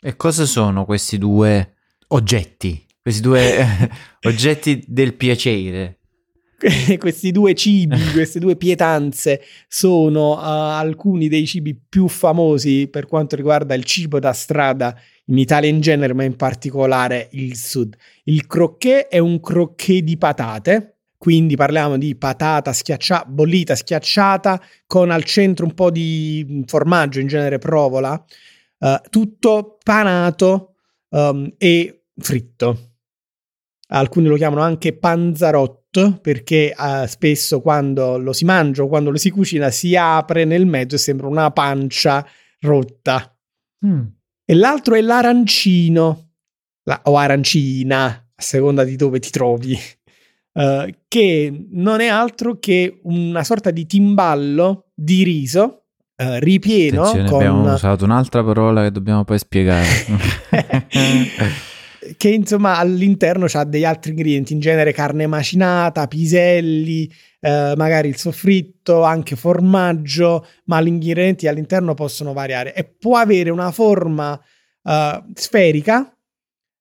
E 0.00 0.14
cosa 0.14 0.44
sono 0.44 0.84
questi 0.84 1.18
due 1.18 1.75
oggetti? 2.08 2.84
Questi 3.00 3.22
due 3.22 3.90
oggetti 4.22 4.84
del 4.86 5.14
piacere? 5.14 5.98
questi 6.98 7.32
due 7.32 7.54
cibi, 7.54 8.00
queste 8.12 8.38
due 8.38 8.56
pietanze 8.56 9.42
sono 9.68 10.32
uh, 10.32 10.38
alcuni 10.40 11.28
dei 11.28 11.46
cibi 11.46 11.74
più 11.76 12.08
famosi 12.08 12.88
per 12.88 13.06
quanto 13.06 13.36
riguarda 13.36 13.74
il 13.74 13.84
cibo 13.84 14.18
da 14.18 14.32
strada 14.32 14.98
in 15.26 15.38
Italia 15.38 15.68
in 15.68 15.80
genere, 15.80 16.14
ma 16.14 16.24
in 16.24 16.36
particolare 16.36 17.28
il 17.32 17.56
sud. 17.56 17.96
Il 18.24 18.46
croquet 18.46 19.08
è 19.08 19.18
un 19.18 19.40
croquet 19.40 20.02
di 20.02 20.16
patate, 20.16 20.98
quindi 21.18 21.56
parliamo 21.56 21.98
di 21.98 22.14
patata 22.16 22.72
schiacciata, 22.72 23.26
bollita, 23.28 23.74
schiacciata, 23.74 24.60
con 24.86 25.10
al 25.10 25.24
centro 25.24 25.66
un 25.66 25.74
po' 25.74 25.90
di 25.90 26.64
formaggio, 26.66 27.20
in 27.20 27.26
genere 27.26 27.58
provola, 27.58 28.22
uh, 28.78 29.00
tutto 29.10 29.78
panato 29.82 30.75
um, 31.10 31.52
e 31.58 32.04
fritto. 32.16 32.92
Alcuni 33.88 34.26
lo 34.26 34.36
chiamano 34.36 34.62
anche 34.62 34.96
panzarotto 34.96 36.18
perché 36.20 36.74
uh, 36.76 37.06
spesso 37.06 37.60
quando 37.60 38.18
lo 38.18 38.32
si 38.32 38.44
mangia 38.44 38.82
o 38.82 38.88
quando 38.88 39.10
lo 39.10 39.16
si 39.16 39.30
cucina 39.30 39.70
si 39.70 39.94
apre 39.96 40.44
nel 40.44 40.66
mezzo 40.66 40.96
e 40.96 40.98
sembra 40.98 41.28
una 41.28 41.50
pancia 41.50 42.26
rotta. 42.60 43.36
Mm 43.86 44.06
e 44.48 44.54
l'altro 44.54 44.94
è 44.94 45.00
l'arancino, 45.00 46.34
la, 46.84 47.02
o 47.06 47.16
arancina, 47.16 48.04
a 48.32 48.42
seconda 48.42 48.84
di 48.84 48.94
dove 48.94 49.18
ti 49.18 49.30
trovi, 49.30 49.76
uh, 50.52 50.88
che 51.08 51.66
non 51.70 51.98
è 51.98 52.06
altro 52.06 52.60
che 52.60 53.00
una 53.02 53.42
sorta 53.42 53.72
di 53.72 53.86
timballo 53.86 54.92
di 54.94 55.24
riso 55.24 55.85
Uh, 56.16 56.38
ripieno. 56.38 57.02
Attenzione, 57.02 57.28
con... 57.28 57.40
Abbiamo 57.40 57.74
usato 57.74 58.04
un'altra 58.04 58.42
parola 58.42 58.82
che 58.82 58.90
dobbiamo 58.90 59.24
poi 59.24 59.38
spiegare. 59.38 59.86
che 62.16 62.28
insomma 62.28 62.78
all'interno 62.78 63.46
ha 63.52 63.64
degli 63.64 63.84
altri 63.84 64.10
ingredienti, 64.10 64.52
in 64.52 64.60
genere 64.60 64.92
carne 64.92 65.26
macinata, 65.26 66.06
piselli, 66.06 67.10
eh, 67.40 67.74
magari 67.76 68.08
il 68.08 68.16
soffritto, 68.16 69.02
anche 69.02 69.36
formaggio, 69.36 70.46
ma 70.64 70.80
gli 70.80 70.88
ingredienti 70.88 71.48
all'interno 71.48 71.94
possono 71.94 72.32
variare 72.32 72.74
e 72.74 72.84
può 72.84 73.16
avere 73.16 73.50
una 73.50 73.70
forma 73.70 74.40
eh, 74.82 75.22
sferica, 75.34 76.16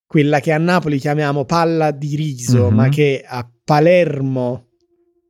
quella 0.06 0.40
che 0.40 0.52
a 0.52 0.58
Napoli 0.58 1.00
chiamiamo 1.00 1.46
palla 1.46 1.92
di 1.92 2.16
riso, 2.16 2.66
mm-hmm. 2.66 2.76
ma 2.76 2.90
che 2.90 3.24
a 3.26 3.48
Palermo 3.64 4.70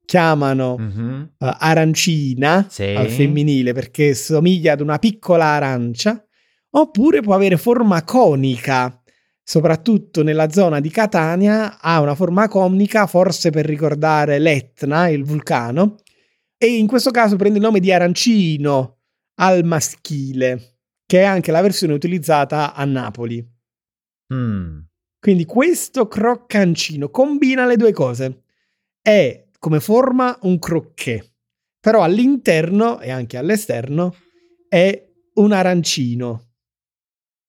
chiamano 0.05 0.77
mm-hmm. 0.79 1.21
uh, 1.21 1.27
arancina 1.37 2.67
sì. 2.69 2.83
al 2.83 3.09
femminile 3.09 3.73
perché 3.73 4.13
somiglia 4.13 4.73
ad 4.73 4.81
una 4.81 4.99
piccola 4.99 5.45
arancia, 5.45 6.23
oppure 6.71 7.21
può 7.21 7.33
avere 7.33 7.57
forma 7.57 8.03
conica 8.03 8.99
soprattutto 9.47 10.23
nella 10.23 10.49
zona 10.49 10.79
di 10.79 10.89
Catania, 10.89 11.79
ha 11.79 12.01
una 12.01 12.15
forma 12.15 12.47
conica, 12.47 13.05
forse 13.05 13.51
per 13.51 13.65
ricordare 13.65 14.39
l'Etna, 14.39 15.07
il 15.07 15.23
vulcano, 15.23 15.97
e 16.57 16.65
in 16.75 16.87
questo 16.87 17.11
caso 17.11 17.35
prende 17.35 17.59
il 17.59 17.63
nome 17.63 17.79
di 17.79 17.91
arancino 17.91 19.01
al 19.35 19.63
maschile, 19.63 20.79
che 21.05 21.19
è 21.19 21.23
anche 21.23 21.51
la 21.51 21.61
versione 21.61 21.93
utilizzata 21.93 22.73
a 22.73 22.83
Napoli. 22.85 23.47
Mm. 24.33 24.79
Quindi 25.19 25.45
questo 25.45 26.07
croccancino 26.07 27.09
combina 27.09 27.67
le 27.67 27.77
due 27.77 27.91
cose. 27.93 28.41
È 28.99 29.44
come 29.65 29.79
forma 29.79 30.37
un 30.43 30.59
crocchè, 30.59 31.25
però 31.79 32.03
all'interno 32.03 32.99
e 32.99 33.09
anche 33.09 33.35
all'esterno 33.35 34.15
è 34.69 35.11
un 35.33 35.51
arancino 35.53 36.49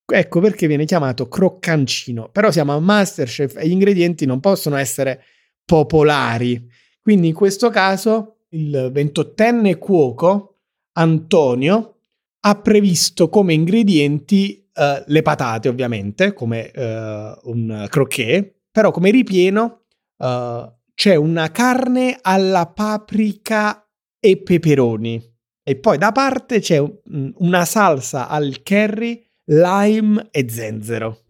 Ecco 0.09 0.41
perché 0.41 0.67
viene 0.67 0.87
chiamato 0.87 1.29
croccancino. 1.29 2.31
Però 2.31 2.51
siamo 2.51 2.73
a 2.73 2.81
Masterchef 2.81 3.57
e 3.57 3.69
gli 3.69 3.73
ingredienti 3.73 4.25
non 4.25 4.41
possono 4.41 4.77
essere 4.77 5.25
popolari. 5.63 6.67
Quindi 7.03 7.29
in 7.29 7.35
questo 7.35 7.69
caso 7.69 8.45
il 8.51 8.89
ventottenne 8.93 9.77
cuoco 9.77 10.61
Antonio 10.93 11.99
ha 12.41 12.55
previsto 12.55 13.29
come 13.29 13.53
ingredienti 13.53 14.67
uh, 14.73 15.03
le 15.05 15.21
patate, 15.21 15.69
ovviamente, 15.69 16.33
come 16.33 16.71
uh, 16.75 17.51
un 17.51 17.87
croquet, 17.91 18.55
però 18.71 18.91
come 18.91 19.11
ripieno 19.11 19.83
uh, 20.19 20.76
c'è 20.97 21.15
una 21.15 21.51
carne 21.51 22.19
alla 22.23 22.67
paprika 22.67 23.87
e 24.19 24.43
peperoni. 24.43 25.23
E 25.63 25.77
poi 25.77 25.99
da 25.99 26.11
parte 26.11 26.61
c'è 26.61 26.79
un, 26.79 27.33
una 27.37 27.67
salsa 27.67 28.29
al 28.29 28.63
curry 28.63 29.23
lime 29.45 30.29
e 30.31 30.49
zenzero. 30.49 31.21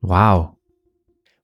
Wow. 0.00 0.58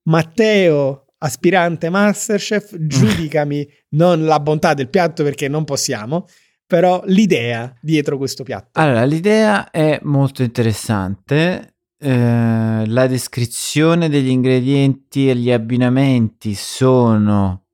Matteo, 0.03 1.07
aspirante 1.19 1.89
Masterchef, 1.89 2.77
giudicami 2.87 3.67
non 3.91 4.27
la 4.27 4.39
bontà 4.39 4.75
del 4.75 4.91
piatto 4.91 5.25
perché 5.25 5.49
non 5.49 5.65
possiamo, 5.65 6.27
però 6.67 7.03
l'idea 7.07 7.75
dietro 7.81 8.19
questo 8.19 8.43
piatto. 8.43 8.79
Allora, 8.79 9.05
l'idea 9.05 9.71
è 9.71 9.99
molto 10.03 10.43
interessante. 10.43 11.77
Eh, 12.05 12.85
la 12.85 13.07
descrizione 13.07 14.09
degli 14.09 14.29
ingredienti 14.29 15.29
e 15.31 15.37
gli 15.37 15.53
abbinamenti 15.53 16.53
sono 16.55 17.67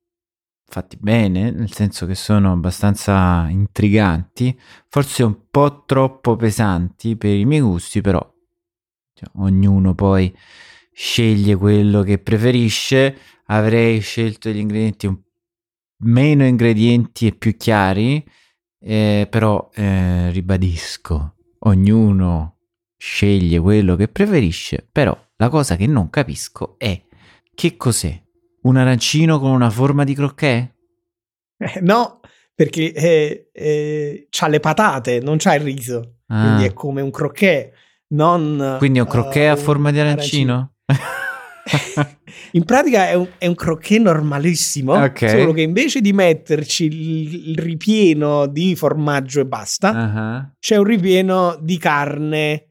fatti 0.67 0.99
bene, 1.01 1.51
nel 1.51 1.73
senso 1.73 2.05
che 2.05 2.15
sono 2.15 2.53
abbastanza 2.53 3.49
intriganti, 3.49 4.55
forse 4.89 5.23
un 5.23 5.49
po' 5.51 5.85
troppo 5.87 6.37
pesanti 6.37 7.17
per 7.17 7.35
i 7.35 7.47
miei 7.47 7.63
gusti, 7.63 8.03
però 8.03 8.21
Cioè, 9.15 9.31
ognuno 9.37 9.95
poi 9.95 10.33
sceglie 10.93 11.57
quello 11.57 12.03
che 12.03 12.19
preferisce. 12.19 13.17
Avrei 13.47 14.01
scelto 14.01 14.51
gli 14.51 14.59
ingredienti 14.59 15.07
un- 15.07 15.19
meno 16.05 16.45
ingredienti 16.45 17.27
e 17.29 17.33
più 17.33 17.57
chiari, 17.57 18.23
eh, 18.81 19.27
però 19.31 19.71
eh, 19.75 20.31
ribadisco, 20.31 21.35
ognuno 21.61 22.58
sceglie 22.99 23.59
quello 23.61 23.97
che 23.97 24.09
preferisce, 24.09 24.87
però 24.91 25.17
la 25.37 25.49
cosa 25.49 25.77
che 25.77 25.87
non 25.87 26.11
capisco 26.11 26.75
è 26.79 27.01
che 27.55 27.77
cos'è? 27.77 28.21
Un 28.63 28.77
arancino 28.77 29.39
con 29.39 29.51
una 29.51 29.71
forma 29.71 30.05
di 30.05 30.15
crocchè? 30.15 30.71
Eh, 31.59 31.81
no, 31.81 32.21
perché 32.55 32.93
eh, 32.93 33.51
eh, 33.53 34.27
c'ha 34.31 34.49
le 34.49 34.61
patate, 34.61 35.21
non 35.21 35.37
c'ha 35.39 35.55
il 35.55 35.63
riso. 35.63 36.17
Ah. 36.27 36.43
Quindi 36.43 36.65
è 36.65 36.73
come 36.73 37.01
un 37.01 37.11
croquet, 37.11 37.73
non... 38.09 38.77
Quindi 38.79 38.99
è 38.99 39.03
un 39.03 39.09
crocchè 39.09 39.43
eh, 39.43 39.47
a 39.47 39.57
forma 39.57 39.91
di 39.91 40.01
arancino? 40.01 40.75
In 42.53 42.65
pratica 42.65 43.09
è 43.09 43.15
un, 43.15 43.29
è 43.39 43.47
un 43.47 43.55
croquet 43.55 44.01
normalissimo, 44.01 44.95
Ok. 44.95 45.29
solo 45.29 45.53
che 45.53 45.61
invece 45.63 46.01
di 46.01 46.13
metterci 46.13 46.85
il, 46.85 47.51
il 47.51 47.59
ripieno 47.59 48.47
di 48.47 48.75
formaggio 48.75 49.41
e 49.41 49.47
basta, 49.47 49.91
Ah, 49.91 50.53
c'è 50.59 50.77
un 50.77 50.85
ripieno 50.85 51.59
di 51.61 51.77
carne, 51.79 52.68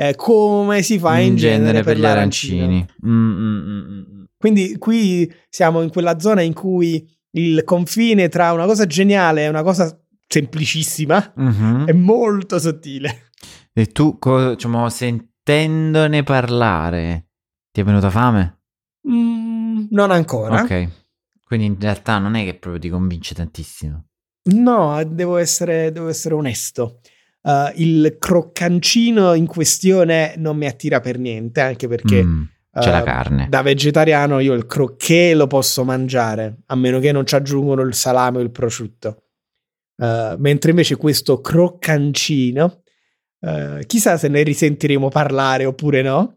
eh, 0.00 0.14
come 0.14 0.82
si 0.82 0.96
fa 1.00 1.18
in, 1.18 1.34
genere, 1.34 1.82
per, 1.82 1.98
gli 1.98 2.04
arancini. 2.04 2.86
Mm, 3.04 3.10
mm, 3.10 3.68
mm. 3.68 4.24
Quindi 4.36 4.78
qui 4.78 5.28
siamo 5.48 5.82
in 5.82 5.90
quella 5.90 6.20
zona 6.20 6.40
in 6.42 6.54
cui 6.54 7.04
il 7.32 7.64
confine 7.64 8.28
tra 8.28 8.52
una 8.52 8.64
cosa 8.64 8.86
geniale 8.86 9.42
e 9.44 9.48
una 9.48 9.64
cosa 9.64 10.00
semplicissima 10.28 11.32
Mhm. 11.34 11.86
è 11.86 11.92
molto 11.92 12.60
sottile. 12.60 13.30
E 13.72 13.86
tu, 13.86 14.20
co- 14.20 14.54
diciamo, 14.54 14.88
sentendone 14.88 16.22
parlare, 16.22 17.30
ti 17.72 17.80
è 17.80 17.84
venuta 17.84 18.08
fame? 18.08 18.60
Mm, 19.08 19.86
non 19.90 20.12
ancora. 20.12 20.62
Ok. 20.62 20.88
Quindi 21.42 21.66
in 21.66 21.76
realtà 21.80 22.18
non 22.18 22.36
è 22.36 22.44
che 22.44 22.54
proprio 22.54 22.80
ti 22.80 22.88
convince 22.88 23.34
tantissimo. 23.34 24.04
No, 24.50 25.02
devo 25.04 25.38
essere, 25.38 25.90
devo 25.90 26.08
essere 26.08 26.34
onesto. 26.34 27.00
Uh, 27.40 27.70
il 27.76 28.16
croccancino 28.18 29.32
in 29.34 29.46
questione 29.46 30.34
non 30.36 30.56
mi 30.56 30.66
attira 30.66 31.00
per 31.00 31.18
niente, 31.18 31.60
anche 31.60 31.88
perché 31.88 32.22
Mm, 32.22 32.42
c'è 32.72 32.90
la 32.90 33.00
uh, 33.00 33.04
carne. 33.04 33.46
da 33.48 33.62
vegetariano 33.62 34.40
io 34.40 34.54
il 34.54 34.66
crocchè 34.66 35.34
lo 35.34 35.46
posso 35.46 35.84
mangiare, 35.84 36.58
a 36.66 36.74
meno 36.74 36.98
che 36.98 37.12
non 37.12 37.26
ci 37.26 37.34
aggiungono 37.34 37.82
il 37.82 37.94
salame 37.94 38.38
o 38.38 38.40
il 38.40 38.50
prosciutto. 38.50 39.22
Uh, 39.96 40.36
mentre 40.38 40.70
invece 40.70 40.96
questo 40.96 41.40
croccancino, 41.40 42.82
uh, 43.40 43.78
chissà 43.86 44.16
se 44.16 44.28
ne 44.28 44.42
risentiremo 44.42 45.08
parlare 45.08 45.64
oppure 45.64 46.02
no. 46.02 46.36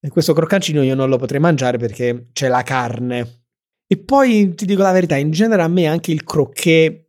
E 0.00 0.08
questo 0.10 0.34
croccancino 0.34 0.82
io 0.82 0.94
non 0.94 1.08
lo 1.08 1.16
potrei 1.16 1.40
mangiare 1.40 1.78
perché 1.78 2.28
c'è 2.32 2.48
la 2.48 2.62
carne. 2.62 3.44
E 3.86 3.98
poi 3.98 4.54
ti 4.54 4.66
dico 4.66 4.82
la 4.82 4.92
verità, 4.92 5.16
in 5.16 5.30
genere 5.30 5.62
a 5.62 5.68
me 5.68 5.86
anche 5.86 6.12
il 6.12 6.24
crocchè 6.24 7.03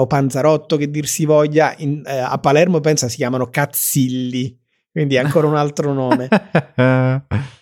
o 0.00 0.06
panzarotto 0.06 0.76
che 0.76 0.90
dir 0.90 1.06
si 1.06 1.24
voglia, 1.24 1.74
in- 1.78 2.02
eh, 2.06 2.18
a 2.18 2.38
Palermo 2.38 2.80
pensa 2.80 3.08
si 3.08 3.16
chiamano 3.16 3.48
cazzilli, 3.48 4.58
quindi 4.90 5.14
è 5.14 5.18
ancora 5.18 5.46
un 5.46 5.56
altro 5.56 5.92
nome. 5.92 6.28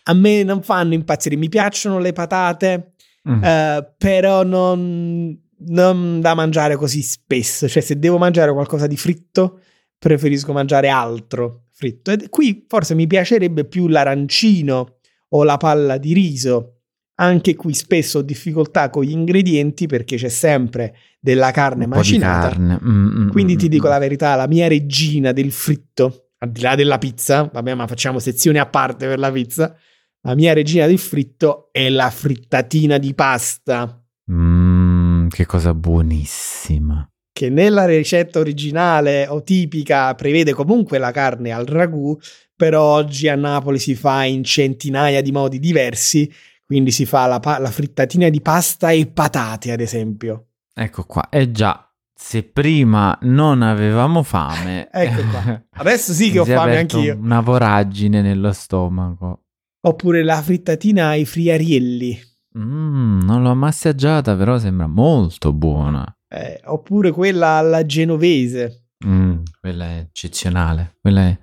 A 0.09 0.15
me 0.15 0.43
non 0.43 0.63
fanno 0.63 0.95
impazzire, 0.95 1.37
mi 1.37 1.49
piacciono 1.49 1.99
le 1.99 2.13
patate, 2.13 2.93
Mm. 3.29 3.45
eh, 3.45 3.95
però 3.99 4.43
non, 4.43 5.39
non 5.67 6.21
da 6.21 6.35
mangiare 6.35 6.77
così 6.77 7.03
spesso. 7.03 7.69
Cioè, 7.69 7.83
se 7.83 7.99
devo 7.99 8.17
mangiare 8.17 8.51
qualcosa 8.53 8.87
di 8.87 8.97
fritto, 8.97 9.61
preferisco 9.99 10.53
mangiare 10.55 10.89
altro 10.89 11.65
fritto. 11.73 12.11
E 12.13 12.29
qui 12.31 12.65
forse 12.67 12.95
mi 12.95 13.07
piacerebbe 13.07 13.65
più 13.67 13.87
l'arancino 13.89 14.99
o 15.31 15.45
la 15.45 15.59
palla 15.59 15.99
di 15.99 16.15
riso. 16.15 16.77
Anche 17.17 17.55
qui 17.57 17.75
spesso 17.75 18.19
ho 18.19 18.23
difficoltà 18.23 18.89
con 18.89 19.03
gli 19.03 19.11
ingredienti 19.11 19.87
perché 19.87 20.17
c'è 20.17 20.29
sempre 20.29 20.95
della 21.19 21.51
carne 21.51 21.85
Un 21.85 21.91
macinata. 21.91 22.49
carne. 22.49 22.79
Mm, 22.83 23.07
mm, 23.25 23.29
Quindi 23.31 23.55
mm, 23.55 23.59
ti 23.59 23.69
dico 23.69 23.87
mm. 23.87 23.91
la 23.91 23.99
verità, 23.99 24.35
la 24.37 24.47
mia 24.47 24.69
regina 24.69 25.33
del 25.33 25.51
fritto, 25.53 26.31
al 26.39 26.51
di 26.51 26.61
là 26.61 26.75
della 26.75 26.99
pizza, 26.99 27.49
vabbè, 27.53 27.75
ma 27.75 27.87
facciamo 27.87 28.19
sezioni 28.19 28.59
a 28.59 28.67
parte 28.67 29.07
per 29.07 29.19
la 29.19 29.31
pizza. 29.33 29.75
La 30.23 30.35
mia 30.35 30.53
regina 30.53 30.87
del 30.87 30.99
fritto 30.99 31.69
è 31.73 31.89
la 31.89 32.11
frittatina 32.11 32.99
di 32.99 33.15
pasta, 33.15 34.03
Mm, 34.31 35.29
che 35.29 35.47
cosa 35.47 35.73
buonissima. 35.73 37.09
che 37.33 37.49
nella 37.49 37.87
ricetta 37.87 38.41
originale 38.41 39.27
o 39.29 39.43
tipica 39.43 40.15
prevede 40.15 40.53
comunque 40.53 40.99
la 40.99 41.13
carne 41.13 41.51
al 41.53 41.65
ragù, 41.67 42.17
però 42.57 42.83
oggi 42.83 43.29
a 43.29 43.37
Napoli 43.37 43.79
si 43.79 43.95
fa 43.95 44.25
in 44.25 44.43
centinaia 44.45 45.23
di 45.23 45.31
modi 45.33 45.59
diversi, 45.61 46.31
quindi 46.67 46.91
si 46.91 47.07
fa 47.07 47.27
la, 47.27 47.39
pa- 47.41 47.59
la 47.59 47.71
frittatina 47.71 48.29
di 48.29 48.41
pasta 48.43 48.91
e 48.91 49.07
patate, 49.07 49.71
ad 49.73 49.81
esempio. 49.81 50.48
Ecco 50.81 51.03
qua. 51.05 51.29
E 51.29 51.51
già, 51.51 51.93
se 52.15 52.45
prima 52.45 53.19
non 53.23 53.63
avevamo 53.63 54.23
fame... 54.23 54.89
Ecco 54.95 55.23
qua. 55.29 55.63
Adesso 55.71 56.13
sì 56.13 56.31
che 56.31 56.39
ho 56.39 56.45
è 56.47 56.55
fame 56.55 56.79
anch'io. 56.79 57.17
Una 57.17 57.41
voragine 57.41 58.23
nello 58.23 58.53
stomaco. 58.53 59.43
Oppure 59.81 60.23
la 60.23 60.41
frittatina 60.41 61.09
ai 61.09 61.25
friarielli. 61.25 62.21
Mm, 62.59 63.23
non 63.23 63.43
l'ho 63.43 63.55
mai 63.57 63.71
assaggiata, 63.71 64.37
però 64.37 64.57
sembra 64.59 64.87
molto 64.87 65.53
buona. 65.53 66.05
Eh, 66.29 66.61
oppure 66.67 67.11
quella 67.11 67.57
alla 67.57 67.85
genovese. 67.85 68.91
Mm, 69.05 69.43
quella 69.61 69.87
è 69.87 69.99
eccezionale. 69.99 70.97
Quella 71.01 71.23
è... 71.23 71.39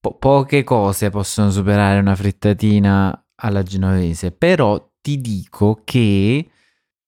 po- 0.00 0.16
poche 0.16 0.64
cose 0.64 1.10
possono 1.10 1.52
superare 1.52 2.00
una 2.00 2.16
frittatina 2.16 3.26
alla 3.36 3.62
genovese, 3.62 4.32
però 4.32 4.90
ti 5.00 5.20
dico 5.20 5.82
che 5.84 6.48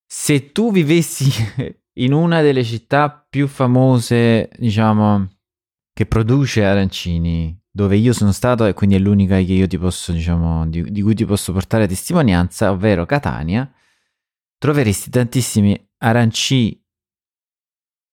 se 0.07 0.53
tu 0.53 0.71
vivessi 0.73 1.31
in 1.99 2.13
una 2.13 2.41
delle 2.43 2.63
città 2.65 3.11
più 3.29 3.47
famose, 3.49 4.49
diciamo, 4.59 5.29
che 5.93 6.07
produce 6.07 6.65
arancini, 6.65 7.59
dove 7.71 7.97
io 7.97 8.13
sono 8.13 8.33
stato 8.33 8.65
e 8.67 8.75
quindi 8.75 8.97
è 8.97 8.99
l'unica 8.99 9.37
che 9.37 9.53
io 9.53 9.67
ti 9.67 9.79
posso, 9.79 10.13
diciamo, 10.13 10.67
di, 10.69 10.91
di 10.91 11.03
cui 11.03 11.15
ti 11.15 11.25
posso 11.25 11.53
portare 11.53 11.87
testimonianza, 11.87 12.71
ovvero 12.71 13.05
Catania, 13.07 13.71
troveresti 14.59 15.11
tantissimi 15.11 15.89
aranci 15.99 16.83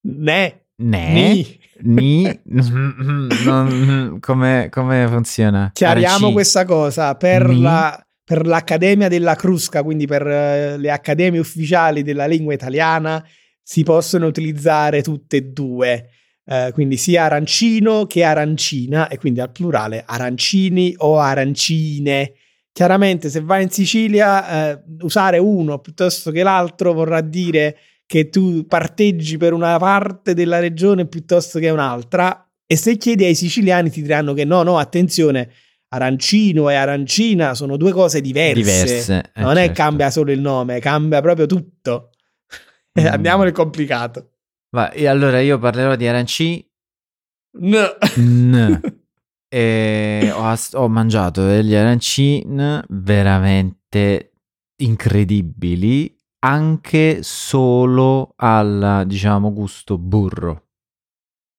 Ne, 0.05 0.65
ne, 0.75 1.33
ni. 1.33 1.59
ni, 1.81 2.39
non- 3.45 4.17
come, 4.19 4.67
come 4.69 5.07
funziona? 5.07 5.69
Chiariamo 5.73 6.15
Aranci- 6.15 6.33
questa 6.33 6.65
cosa 6.65 7.15
per, 7.15 7.47
Ni. 7.47 7.61
la- 7.61 8.05
per 8.33 8.47
l'Accademia 8.47 9.09
della 9.09 9.35
Crusca, 9.35 9.83
quindi 9.83 10.07
per 10.07 10.25
eh, 10.25 10.77
le 10.79 10.89
accademie 10.89 11.39
ufficiali 11.39 12.01
della 12.01 12.25
lingua 12.25 12.55
italiana, 12.55 13.23
si 13.61 13.83
possono 13.83 14.25
utilizzare 14.25 15.03
tutte 15.03 15.37
e 15.37 15.41
due. 15.43 16.09
Eh, 16.43 16.71
quindi 16.73 16.97
sia 16.97 17.25
arancino 17.25 18.07
che 18.07 18.23
arancina, 18.23 19.07
e 19.07 19.19
quindi 19.19 19.39
al 19.39 19.51
plurale 19.51 20.03
arancini 20.03 20.95
o 20.97 21.19
arancine. 21.19 22.33
Chiaramente, 22.71 23.29
se 23.29 23.41
vai 23.41 23.61
in 23.61 23.69
Sicilia, 23.69 24.71
eh, 24.71 24.83
usare 25.01 25.37
uno 25.37 25.77
piuttosto 25.77 26.31
che 26.31 26.41
l'altro 26.41 26.91
vorrà 26.91 27.21
dire 27.21 27.77
che 28.07 28.29
tu 28.29 28.65
parteggi 28.65 29.37
per 29.37 29.53
una 29.53 29.77
parte 29.77 30.33
della 30.33 30.57
regione 30.57 31.05
piuttosto 31.05 31.59
che 31.59 31.69
un'altra. 31.69 32.49
E 32.65 32.77
se 32.77 32.97
chiedi 32.97 33.25
ai 33.25 33.35
siciliani 33.35 33.91
ti 33.91 34.01
diranno 34.01 34.33
che 34.33 34.43
no, 34.43 34.63
no, 34.63 34.79
attenzione, 34.79 35.51
arancino 35.93 36.69
e 36.69 36.75
arancina 36.75 37.53
sono 37.53 37.77
due 37.77 37.91
cose 37.91 38.19
diverse. 38.19 38.53
diverse. 38.53 39.31
eh, 39.33 39.41
non 39.41 39.57
è 39.57 39.65
certo. 39.65 39.73
cambia 39.73 40.09
solo 40.09 40.31
il 40.31 40.41
nome, 40.41 40.79
cambia 40.79 41.21
proprio 41.21 41.45
tutto. 41.45 42.09
Mm. 42.93 43.07
Andiamo 43.07 43.41
nel 43.41 43.53
complicato. 43.53 44.33
Va, 44.69 44.91
e 44.91 45.07
allora 45.07 45.41
io 45.41 45.57
parlerò 45.57 45.95
di 45.95 46.07
aranci. 46.07 46.63
No. 47.57 47.87
N. 48.17 48.81
E 49.49 50.31
ho, 50.31 50.43
ass- 50.43 50.73
ho 50.75 50.87
mangiato 50.87 51.43
degli 51.43 51.73
arancini 51.73 52.81
veramente 52.89 54.33
incredibili, 54.77 56.15
anche 56.45 57.23
solo 57.23 58.33
al, 58.35 59.03
diciamo, 59.07 59.51
gusto 59.53 59.97
burro. 59.97 60.62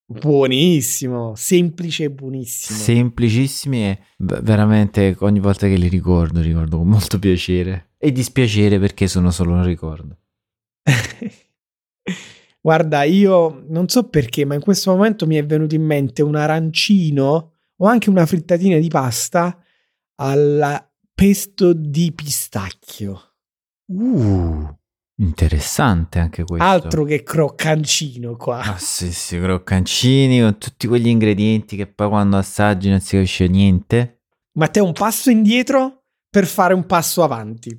Buonissimo, 0.07 1.35
semplice 1.35 2.05
e 2.05 2.11
buonissimo. 2.11 2.79
Semplicissimi 2.79 3.85
e 3.85 3.99
veramente 4.19 5.17
ogni 5.21 5.41
volta 5.41 5.67
che 5.67 5.77
li 5.77 5.89
ricordo, 5.89 6.43
ricordo 6.43 6.77
con 6.77 6.89
molto 6.89 7.19
piacere. 7.19 7.93
E 7.97 8.13
dispiacere 8.13 8.79
perché 8.79 9.09
sono 9.09 9.31
solo 9.31 9.55
un 9.55 9.65
ricordo. 9.65 10.19
Guarda, 12.61 13.03
io 13.05 13.65
non 13.69 13.89
so 13.89 14.09
perché, 14.09 14.45
ma 14.45 14.55
in 14.55 14.61
questo 14.61 14.91
momento 14.91 15.27
mi 15.27 15.37
è 15.37 15.45
venuto 15.45 15.75
in 15.75 15.85
mente 15.85 16.23
un 16.23 16.37
arancino 16.37 17.53
o 17.77 17.87
anche 17.87 18.11
una 18.11 18.27
frittatina 18.27 18.79
di 18.79 18.89
pasta 18.89 19.59
alla 20.17 20.87
pesto 21.15 21.73
di 21.73 22.13
pistacchio. 22.13 23.21
Uh, 23.87 24.69
interessante 25.17 26.19
anche 26.19 26.45
questo. 26.45 26.67
Altro 26.67 27.05
che 27.05 27.23
croccancino 27.23 28.37
qua. 28.37 28.61
Ah, 28.61 28.79
sì, 28.79 29.13
sì, 29.13 29.39
croccancini 29.39 30.41
con 30.41 30.59
tutti 30.59 30.87
quegli 30.87 31.09
ingredienti 31.09 31.77
che 31.77 31.87
poi 31.87 32.09
quando 32.09 32.37
assaggi 32.37 32.89
non 32.89 33.01
si 33.01 33.17
capisce 33.17 33.47
niente. 33.49 34.19
ma 34.57 34.69
te 34.69 34.79
un 34.81 34.93
passo 34.93 35.31
indietro 35.31 36.05
per 36.31 36.47
fare 36.47 36.75
un 36.75 36.87
passo 36.87 37.23
avanti. 37.25 37.71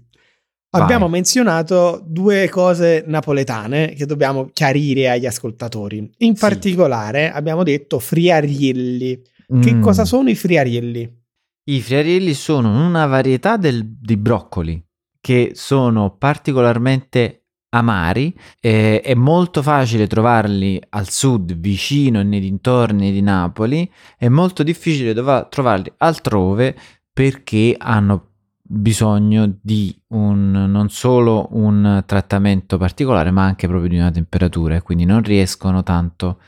Vai. 0.70 0.82
Abbiamo 0.84 1.08
menzionato 1.08 2.04
due 2.06 2.50
cose 2.50 3.02
napoletane 3.08 3.94
che 3.94 4.06
dobbiamo 4.06 4.50
chiarire 4.52 5.10
agli 5.10 5.26
ascoltatori. 5.26 5.98
In 6.18 6.34
Sì. 6.36 6.40
particolare 6.42 7.32
abbiamo 7.32 7.64
detto 7.64 7.98
friarielli. 8.00 9.22
Che 9.62 9.74
Mm. 9.74 9.82
cosa 9.82 10.04
sono 10.04 10.30
i 10.30 10.36
friarielli? 10.36 11.24
I 11.70 11.82
friarielli 11.82 12.34
sono 12.34 12.86
una 12.86 13.06
varietà 13.06 13.56
del- 13.58 13.86
di 13.86 14.18
broccoli 14.18 14.85
che 15.26 15.54
sono 15.56 16.16
particolarmente 16.18 17.46
amari. 17.70 18.38
eh, 18.60 19.02
è 19.02 19.16
molto 19.16 19.64
facile 19.64 20.06
trovarli 20.06 20.80
al 20.90 21.10
sud, 21.10 21.56
vicino 21.56 22.20
e 22.20 22.24
nei 22.24 22.40
dintorni 22.40 23.12
di 23.12 23.24
Napoli. 23.24 23.92
È 24.16 24.28
molto 24.28 24.62
difficile 24.62 25.14
dova- 25.14 25.46
trovarli 25.46 25.92
altrove 25.98 26.78
perché 27.12 27.76
hanno 27.76 28.34
bisogno 28.62 29.58
di 29.64 30.00
un, 30.10 30.52
non 30.52 30.90
solo 30.90 31.48
un 31.54 32.04
trattamento 32.06 32.78
particolare, 32.78 33.32
ma 33.32 33.46
anche 33.46 33.68
proprio 33.68 33.90
di 33.90 33.98
una 33.98 34.12
temperatura, 34.12 34.76
e 34.76 34.84
quindi 34.84 35.06
non 35.06 35.24
riescono 35.24 35.82
tanto 35.82 36.40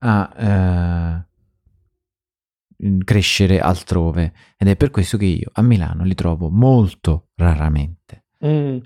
a 0.00 0.30
eh, 0.36 1.26
crescere 3.02 3.60
altrove. 3.60 4.34
Ed 4.58 4.68
è 4.68 4.76
per 4.76 4.90
questo 4.90 5.16
che 5.16 5.24
io 5.24 5.48
a 5.54 5.62
Milano 5.62 6.04
li 6.04 6.14
trovo 6.14 6.50
molto 6.50 7.30
raramente. 7.36 8.25
Mm. 8.44 8.78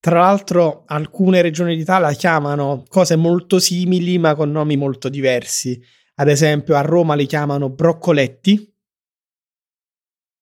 Tra 0.00 0.20
l'altro, 0.20 0.84
alcune 0.86 1.42
regioni 1.42 1.76
d'Italia 1.76 2.12
chiamano 2.12 2.84
cose 2.88 3.16
molto 3.16 3.58
simili, 3.58 4.18
ma 4.18 4.34
con 4.34 4.50
nomi 4.50 4.76
molto 4.76 5.08
diversi. 5.08 5.80
Ad 6.16 6.28
esempio, 6.28 6.76
a 6.76 6.80
Roma 6.82 7.14
li 7.14 7.26
chiamano 7.26 7.68
broccoletti, 7.68 8.74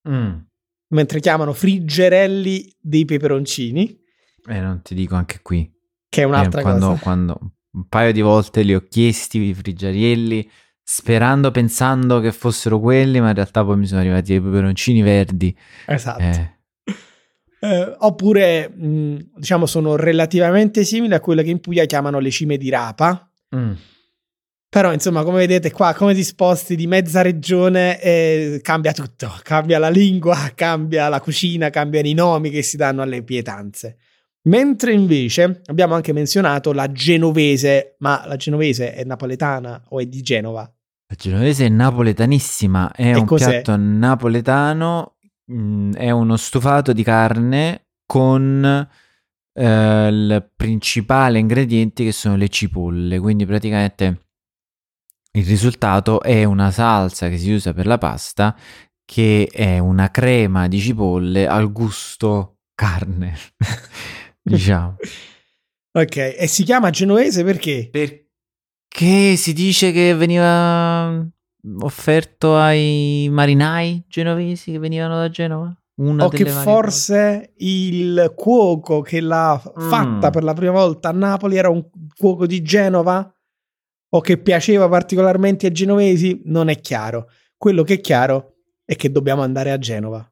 Mm. 0.08 0.36
mentre 0.88 1.18
chiamano 1.20 1.52
friggerelli 1.52 2.72
dei 2.80 3.04
peperoncini, 3.04 3.98
E 4.48 4.60
non 4.60 4.80
ti 4.82 4.94
dico 4.94 5.16
anche 5.16 5.40
qui. 5.42 5.68
che 6.08 6.22
è 6.22 6.24
un'altra 6.24 6.60
Eh, 6.60 6.62
quando, 6.62 6.86
cosa. 6.90 7.02
quando 7.02 7.38
un 7.72 7.88
paio 7.88 8.12
di 8.12 8.20
volte 8.20 8.62
li 8.62 8.72
ho 8.74 8.80
chiesti 8.88 9.38
i 9.40 9.52
friggarielli, 9.54 10.48
sperando, 10.82 11.50
pensando 11.50 12.20
che 12.20 12.30
fossero 12.30 12.78
quelli, 12.78 13.20
ma 13.20 13.28
in 13.30 13.34
realtà 13.34 13.64
poi 13.64 13.76
mi 13.76 13.86
sono 13.86 14.00
arrivati 14.00 14.34
i 14.34 14.40
peperoncini 14.40 15.02
verdi. 15.02 15.54
Esatto. 15.86 16.22
Eh, 16.22 16.55
Eh, 17.60 17.94
oppure, 17.98 18.68
mh, 18.68 19.30
diciamo, 19.36 19.66
sono 19.66 19.96
relativamente 19.96 20.84
simili 20.84 21.14
a 21.14 21.20
quelle 21.20 21.42
che 21.42 21.50
in 21.50 21.60
Puglia 21.60 21.84
chiamano 21.86 22.18
le 22.18 22.30
cime 22.30 22.56
di 22.56 22.68
rapa. 22.70 23.30
mm. 23.56 23.72
Però, 24.68 24.92
insomma, 24.92 25.22
come 25.22 25.38
vedete 25.38 25.70
qua, 25.70 25.94
come 25.94 26.12
ti 26.12 26.22
sposti 26.22 26.76
di 26.76 26.86
mezza 26.86 27.22
regione, 27.22 27.98
eh, 28.02 28.60
cambia 28.62 28.92
tutto. 28.92 29.32
Cambia 29.42 29.78
la 29.78 29.88
lingua, 29.88 30.52
cambia 30.54 31.08
la 31.08 31.20
cucina, 31.20 31.70
cambiano 31.70 32.08
i 32.08 32.12
nomi 32.12 32.50
che 32.50 32.60
si 32.62 32.76
danno 32.76 33.00
alle 33.00 33.22
pietanze. 33.22 33.96
Mentre 34.48 34.92
invece 34.92 35.62
abbiamo 35.66 35.94
anche 35.94 36.12
menzionato 36.12 36.72
la 36.72 36.92
genovese, 36.92 37.96
ma 38.00 38.24
la 38.26 38.36
genovese 38.36 38.92
è 38.92 39.02
napoletana 39.04 39.82
o 39.88 39.98
è 40.00 40.06
di 40.06 40.20
Genova? 40.20 40.60
La 41.08 41.14
genovese 41.16 41.66
è 41.66 41.68
napoletanissima, 41.68 42.92
è 42.92 43.14
E 43.14 43.16
un 43.16 43.24
cos'è? 43.24 43.62
piatto 43.62 43.76
napoletano, 43.76 45.15
mm, 45.52 45.92
è 45.94 46.10
uno 46.10 46.36
stufato 46.36 46.92
di 46.92 47.02
carne 47.02 47.88
con 48.06 48.88
eh, 49.52 50.08
il 50.08 50.52
principale 50.54 51.38
ingrediente 51.38 52.04
che 52.04 52.12
sono 52.12 52.36
le 52.36 52.48
cipolle, 52.48 53.18
quindi 53.18 53.46
praticamente 53.46 54.20
il 55.32 55.44
risultato 55.44 56.22
è 56.22 56.44
una 56.44 56.70
salsa 56.70 57.28
che 57.28 57.38
si 57.38 57.52
usa 57.52 57.72
per 57.72 57.86
la 57.86 57.98
pasta 57.98 58.56
che 59.04 59.48
è 59.50 59.78
una 59.78 60.10
crema 60.10 60.66
di 60.66 60.80
cipolle 60.80 61.46
al 61.46 61.70
gusto 61.72 62.58
carne, 62.74 63.36
diciamo. 64.42 64.96
Ok, 65.92 66.16
e 66.16 66.46
si 66.46 66.64
chiama 66.64 66.90
genovese 66.90 67.44
perché? 67.44 67.88
Perché 67.90 69.36
si 69.36 69.52
dice 69.52 69.92
che 69.92 70.14
veniva 70.14 71.24
offerto 71.80 72.56
ai 72.56 73.28
marinai 73.30 74.04
genovesi 74.08 74.72
che 74.72 74.78
venivano 74.78 75.16
da 75.16 75.28
Genova? 75.28 75.76
Una 75.98 76.26
o 76.26 76.28
che 76.28 76.44
forse 76.44 77.54
il 77.56 78.32
cuoco 78.36 79.00
che 79.00 79.20
l'ha 79.20 79.58
fatta 79.76 80.28
Mm. 80.28 80.30
per 80.32 80.44
la 80.44 80.52
prima 80.52 80.72
volta 80.72 81.08
a 81.08 81.12
Napoli 81.12 81.56
era 81.56 81.70
un 81.70 81.88
cuoco 82.14 82.46
di 82.46 82.60
Genova 82.62 83.32
o 84.10 84.20
che 84.20 84.36
piaceva 84.38 84.88
particolarmente 84.88 85.66
ai 85.66 85.72
genovesi, 85.72 86.42
non 86.44 86.68
è 86.68 86.80
chiaro. 86.80 87.28
Quello 87.56 87.82
che 87.82 87.94
è 87.94 88.00
chiaro 88.00 88.56
è 88.84 88.94
che 88.94 89.10
dobbiamo 89.10 89.42
andare 89.42 89.72
a 89.72 89.78
Genova. 89.78 90.30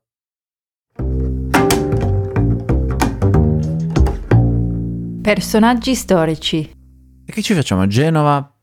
Personaggi 5.22 5.94
storici. 5.94 6.62
cose. 6.66 6.76
E 7.26 7.32
che 7.32 7.42
ci 7.42 7.54
facciamo 7.54 7.80
a 7.82 7.86
Genova? 7.86 8.54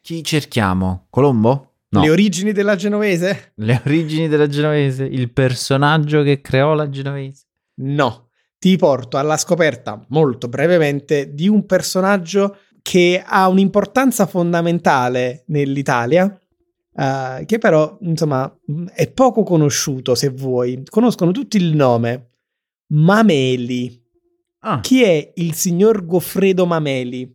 Chi 0.00 0.24
cerchiamo? 0.24 1.06
Colombo? 1.10 1.67
No. 1.90 2.02
Le 2.02 2.10
origini 2.10 2.52
della 2.52 2.76
genovese? 2.76 3.52
Le 3.56 3.80
origini 3.84 4.28
della 4.28 4.46
genovese? 4.46 5.04
Il 5.04 5.32
personaggio 5.32 6.22
che 6.22 6.40
creò 6.40 6.74
la 6.74 6.88
genovese? 6.90 7.44
No. 7.76 8.28
Ti 8.58 8.76
porto 8.76 9.16
alla 9.16 9.36
scoperta 9.36 10.04
molto 10.08 10.48
brevemente 10.48 11.32
di 11.32 11.48
un 11.48 11.64
personaggio 11.64 12.58
che 12.82 13.22
ha 13.24 13.48
un'importanza 13.48 14.26
fondamentale 14.26 15.44
nell'Italia, 15.46 16.38
eh, 16.94 17.44
che 17.46 17.58
però, 17.58 17.96
insomma, 18.00 18.52
è 18.92 19.10
poco 19.10 19.42
conosciuto 19.42 20.14
se 20.14 20.28
vuoi. 20.30 20.82
Conoscono 20.90 21.30
tutti 21.30 21.56
il 21.56 21.74
nome. 21.74 22.30
Mameli. 22.88 24.02
Ah, 24.60 24.80
Chi 24.80 25.02
è 25.04 25.32
il 25.36 25.54
signor 25.54 26.04
Goffredo 26.04 26.66
Mameli? 26.66 27.34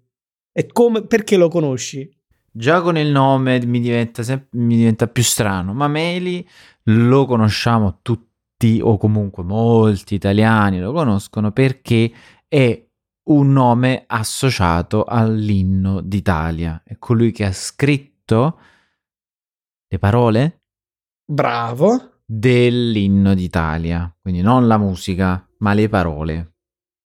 E 0.52 0.68
come, 0.68 1.06
perché 1.06 1.38
lo 1.38 1.48
conosci? 1.48 2.08
Già 2.54 2.82
con 2.82 2.98
il 2.98 3.10
nome 3.10 3.66
mi 3.66 3.80
diventa, 3.80 4.24
sem- 4.24 4.48
mi 4.52 4.78
diventa 4.78 5.08
più 5.08 5.24
strano. 5.24 5.74
Mameli 5.74 6.48
lo 6.84 7.26
conosciamo 7.26 8.00
tutti, 8.02 8.80
o 8.82 8.98
comunque 8.98 9.44
molti 9.44 10.16
italiani 10.16 10.80
lo 10.80 10.94
conoscono 10.94 11.52
perché 11.52 12.10
è 12.48 12.88
un 13.26 13.52
nome 13.52 14.04
associato 14.08 15.04
all'inno 15.04 16.00
d'Italia. 16.02 16.82
È 16.86 16.98
colui 16.98 17.32
che 17.32 17.46
ha 17.46 17.52
scritto 17.52 18.60
le 19.88 20.00
parole 20.00 20.62
Bravo. 21.26 22.22
dell'inno 22.26 23.34
d'Italia. 23.34 24.14
Quindi 24.22 24.42
non 24.42 24.68
la 24.68 24.78
musica, 24.78 25.46
ma 25.60 25.74
le 25.74 25.90
parole. 25.90 26.54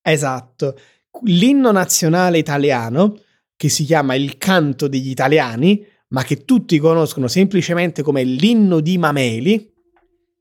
Esatto. 0.01 0.75
L'inno 1.23 1.71
nazionale 1.71 2.37
italiano, 2.37 3.17
che 3.59 3.67
si 3.67 3.83
chiama 3.83 4.15
il 4.15 4.37
canto 4.37 4.87
degli 4.87 5.09
italiani, 5.09 5.85
ma 6.11 6.23
che 6.23 6.45
tutti 6.45 6.79
conoscono 6.79 7.27
semplicemente 7.27 8.01
come 8.01 8.23
l'inno 8.23 8.79
di 8.79 8.97
Mameli, 8.97 9.69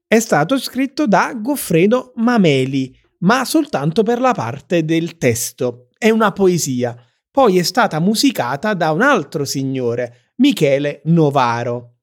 è 0.07 0.20
stato 0.20 0.57
scritto 0.57 1.09
da 1.09 1.35
Goffredo 1.35 2.12
Mameli, 2.14 2.96
ma 3.22 3.44
soltanto 3.44 4.04
per 4.04 4.20
la 4.20 4.35
parte 4.35 4.85
del 4.85 5.18
testo. 5.18 5.88
È 5.98 6.11
una 6.11 6.31
poesia. 6.31 6.96
Poi 7.28 7.59
è 7.59 7.64
stata 7.64 7.98
musicata 7.98 8.74
da 8.74 8.92
un 8.92 9.02
altro 9.02 9.44
signore, 9.44 10.35
Michele 10.37 11.00
Novaro. 11.07 11.94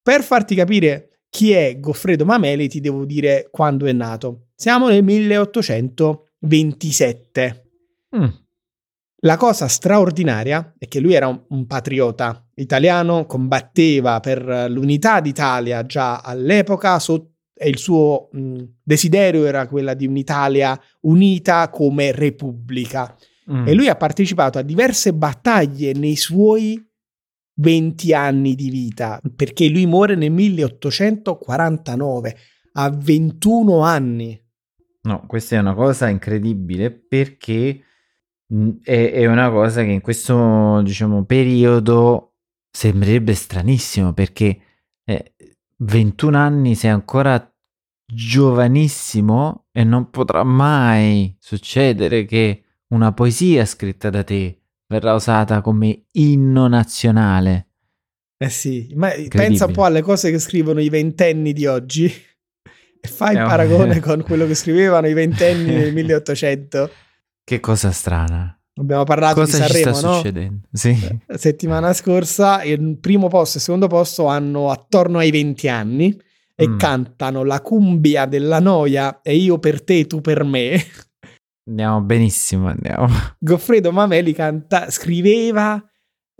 Per 0.00 0.22
farti 0.22 0.54
capire 0.54 1.24
chi 1.28 1.50
è 1.50 1.80
Goffredo 1.80 2.24
Mameli, 2.24 2.68
ti 2.68 2.78
devo 2.78 3.04
dire 3.04 3.48
quando 3.50 3.86
è 3.86 3.92
nato. 3.92 4.50
Siamo 4.54 4.86
nel 4.86 5.02
1827. 5.02 7.70
Mm. 8.16 8.41
La 9.24 9.36
cosa 9.36 9.68
straordinaria 9.68 10.74
è 10.76 10.88
che 10.88 10.98
lui 10.98 11.14
era 11.14 11.28
un, 11.28 11.40
un 11.50 11.64
patriota 11.66 12.44
italiano, 12.56 13.24
combatteva 13.26 14.18
per 14.18 14.66
l'unità 14.68 15.20
d'Italia 15.20 15.86
già 15.86 16.18
all'epoca 16.20 16.98
so- 16.98 17.34
e 17.54 17.68
il 17.68 17.78
suo 17.78 18.30
mh, 18.32 18.62
desiderio 18.82 19.44
era 19.44 19.68
quella 19.68 19.94
di 19.94 20.08
un'Italia 20.08 20.76
unita 21.02 21.70
come 21.70 22.10
repubblica. 22.10 23.16
Mm. 23.50 23.68
E 23.68 23.74
lui 23.74 23.88
ha 23.88 23.94
partecipato 23.94 24.58
a 24.58 24.62
diverse 24.62 25.14
battaglie 25.14 25.92
nei 25.92 26.16
suoi 26.16 26.84
20 27.54 28.14
anni 28.14 28.56
di 28.56 28.70
vita, 28.70 29.20
perché 29.36 29.68
lui 29.68 29.86
muore 29.86 30.16
nel 30.16 30.32
1849, 30.32 32.36
a 32.72 32.90
21 32.90 33.82
anni. 33.82 34.36
No, 35.02 35.24
questa 35.28 35.54
è 35.56 35.60
una 35.60 35.74
cosa 35.74 36.08
incredibile 36.08 36.90
perché 36.90 37.82
è, 38.82 39.12
è 39.12 39.26
una 39.26 39.50
cosa 39.50 39.82
che 39.82 39.90
in 39.90 40.00
questo, 40.00 40.80
diciamo, 40.82 41.24
periodo 41.24 42.34
sembrerebbe 42.70 43.34
stranissimo 43.34 44.12
perché 44.12 44.58
eh, 45.04 45.34
21 45.78 46.36
anni 46.36 46.74
sei 46.74 46.90
ancora 46.90 47.46
giovanissimo 48.06 49.66
e 49.72 49.84
non 49.84 50.10
potrà 50.10 50.42
mai 50.44 51.34
succedere 51.38 52.24
che 52.24 52.64
una 52.88 53.12
poesia 53.12 53.64
scritta 53.64 54.10
da 54.10 54.22
te 54.22 54.60
verrà 54.86 55.14
usata 55.14 55.62
come 55.62 56.04
inno 56.12 56.68
nazionale. 56.68 57.68
Eh 58.36 58.50
sì, 58.50 58.92
ma 58.94 59.10
pensa 59.28 59.66
un 59.66 59.72
po' 59.72 59.84
alle 59.84 60.02
cose 60.02 60.30
che 60.30 60.38
scrivono 60.38 60.80
i 60.80 60.88
ventenni 60.88 61.52
di 61.52 61.66
oggi. 61.66 62.12
E 63.04 63.08
fai 63.08 63.32
il 63.34 63.40
Eh, 63.40 63.44
paragone 63.44 63.98
con 63.98 64.22
quello 64.22 64.46
che 64.46 64.54
scrivevano 64.54 65.08
i 65.08 65.12
ventenni 65.12 65.74
nel 65.74 65.92
1800. 65.92 66.90
Che 67.44 67.60
cosa 67.60 67.90
strana. 67.90 68.56
Abbiamo 68.74 69.04
parlato 69.04 69.40
Cosa 69.40 69.58
di 69.58 69.62
Sanremo, 69.72 69.92
sta 69.94 70.06
no? 70.08 70.14
succedendo? 70.16 70.66
Sì. 70.72 71.18
La 71.26 71.36
settimana 71.36 71.92
scorsa 71.92 72.62
il 72.62 72.96
primo 72.98 73.28
posto 73.28 73.54
e 73.54 73.58
il 73.58 73.64
secondo 73.64 73.86
posto 73.86 74.26
hanno 74.26 74.70
attorno 74.70 75.18
ai 75.18 75.30
20 75.30 75.68
anni 75.68 76.18
e 76.54 76.68
Mm. 76.68 76.78
cantano 76.78 77.44
la 77.44 77.60
cumbia 77.60 78.24
della 78.26 78.60
noia 78.60 79.20
e 79.22 79.34
io 79.36 79.58
per 79.58 79.82
te, 79.82 80.06
tu 80.06 80.20
per 80.20 80.44
me. 80.44 80.80
Andiamo 81.68 82.00
benissimo, 82.00 82.68
andiamo. 82.68 83.08
Goffredo 83.38 83.92
Mameli 83.92 84.32
canta, 84.32 84.90
scriveva 84.90 85.82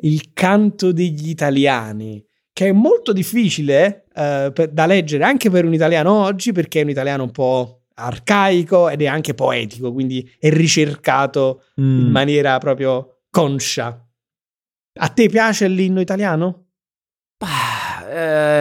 il 0.02 0.32
canto 0.32 0.92
degli 0.92 1.28
italiani, 1.28 2.24
che 2.52 2.68
è 2.68 2.72
molto 2.72 3.12
difficile 3.12 4.06
eh, 4.14 4.50
per- 4.52 4.70
da 4.70 4.86
leggere 4.86 5.24
anche 5.24 5.48
per 5.50 5.64
un 5.64 5.74
italiano 5.74 6.12
oggi, 6.12 6.52
perché 6.52 6.80
è 6.80 6.82
un 6.82 6.90
italiano 6.90 7.22
un 7.24 7.30
po' 7.30 7.81
arcaico 7.94 8.88
ed 8.88 9.02
è 9.02 9.06
anche 9.06 9.34
poetico, 9.34 9.92
quindi 9.92 10.28
è 10.38 10.50
ricercato 10.50 11.64
in 11.76 12.06
Mm. 12.08 12.10
maniera 12.10 12.58
proprio 12.58 13.22
conscia. 13.30 14.06
A 14.94 15.08
te 15.08 15.28
piace 15.28 15.68
l'inno 15.68 16.00
italiano? 16.00 16.66
Bah, 17.38 18.08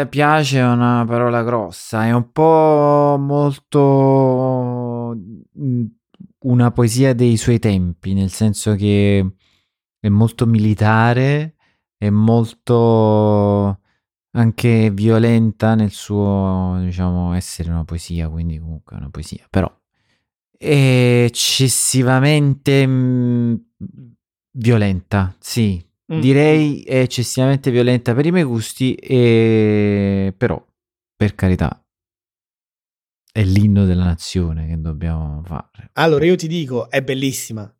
eh, 0.01 0.07
piace 0.07 0.59
è 0.59 0.65
una 0.65 1.03
parola 1.05 1.43
grossa, 1.43 2.05
è 2.05 2.11
un 2.11 2.31
po' 2.31 3.17
molto 3.19 5.13
mm, 5.59 5.85
una 6.45 6.71
poesia 6.71 7.13
dei 7.13 7.37
suoi 7.37 7.59
tempi, 7.59 8.13
nel 8.13 8.31
senso 8.31 8.75
che 8.75 9.33
è 9.99 10.07
molto 10.07 10.45
militare, 10.47 11.55
è 11.97 12.09
molto 12.09 13.80
anche 14.31 14.91
violenta 14.91 15.75
nel 15.75 15.91
suo, 15.91 16.79
diciamo, 16.83 17.33
essere 17.33 17.69
una 17.69 17.83
poesia, 17.83 18.29
quindi 18.29 18.59
comunque 18.59 18.95
è 18.95 18.99
una 18.99 19.09
poesia, 19.09 19.45
però 19.49 19.71
è 20.57 21.23
eccessivamente 21.25 22.85
mm, 22.87 23.55
violenta, 24.51 25.35
sì, 25.39 25.83
Mm. 26.13 26.19
Direi 26.19 26.83
eccessivamente 26.85 27.71
violenta 27.71 28.13
per 28.13 28.25
i 28.25 28.31
miei 28.31 28.43
gusti, 28.43 28.95
e... 28.95 30.33
però, 30.35 30.61
per 31.15 31.35
carità, 31.35 31.81
è 33.31 33.43
l'inno 33.43 33.85
della 33.85 34.03
nazione 34.03 34.67
che 34.67 34.81
dobbiamo 34.81 35.41
fare. 35.45 35.89
Allora 35.93 36.25
io 36.25 36.35
ti 36.35 36.47
dico, 36.47 36.89
è 36.89 37.01
bellissima. 37.01 37.73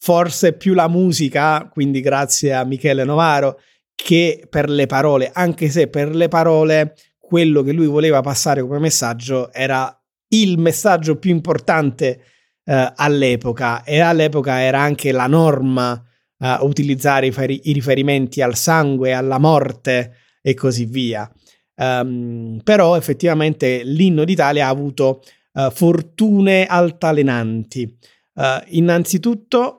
Forse 0.00 0.54
più 0.54 0.72
la 0.72 0.88
musica, 0.88 1.68
quindi 1.68 2.00
grazie 2.00 2.54
a 2.54 2.64
Michele 2.64 3.04
Novaro, 3.04 3.60
che 4.00 4.46
per 4.48 4.70
le 4.70 4.86
parole, 4.86 5.28
anche 5.34 5.68
se 5.70 5.88
per 5.88 6.14
le 6.14 6.28
parole 6.28 6.94
quello 7.18 7.62
che 7.62 7.72
lui 7.72 7.86
voleva 7.86 8.20
passare 8.20 8.62
come 8.62 8.78
messaggio 8.78 9.52
era 9.52 9.92
il 10.28 10.56
messaggio 10.58 11.16
più 11.16 11.30
importante 11.30 12.20
eh, 12.64 12.92
all'epoca 12.94 13.82
e 13.82 13.98
all'epoca 13.98 14.60
era 14.60 14.80
anche 14.80 15.10
la 15.10 15.26
norma 15.26 16.00
eh, 16.38 16.56
utilizzare 16.60 17.26
i, 17.26 17.32
feri- 17.32 17.62
i 17.64 17.72
riferimenti 17.72 18.40
al 18.40 18.54
sangue, 18.54 19.12
alla 19.12 19.38
morte 19.38 20.14
e 20.40 20.54
così 20.54 20.84
via. 20.84 21.28
Ehm, 21.74 22.60
però 22.62 22.96
effettivamente 22.96 23.82
l'inno 23.82 24.24
d'Italia 24.24 24.66
ha 24.66 24.70
avuto 24.70 25.22
eh, 25.54 25.70
fortune 25.74 26.66
altalenanti. 26.66 27.98
Eh, 28.34 28.62
innanzitutto 28.68 29.77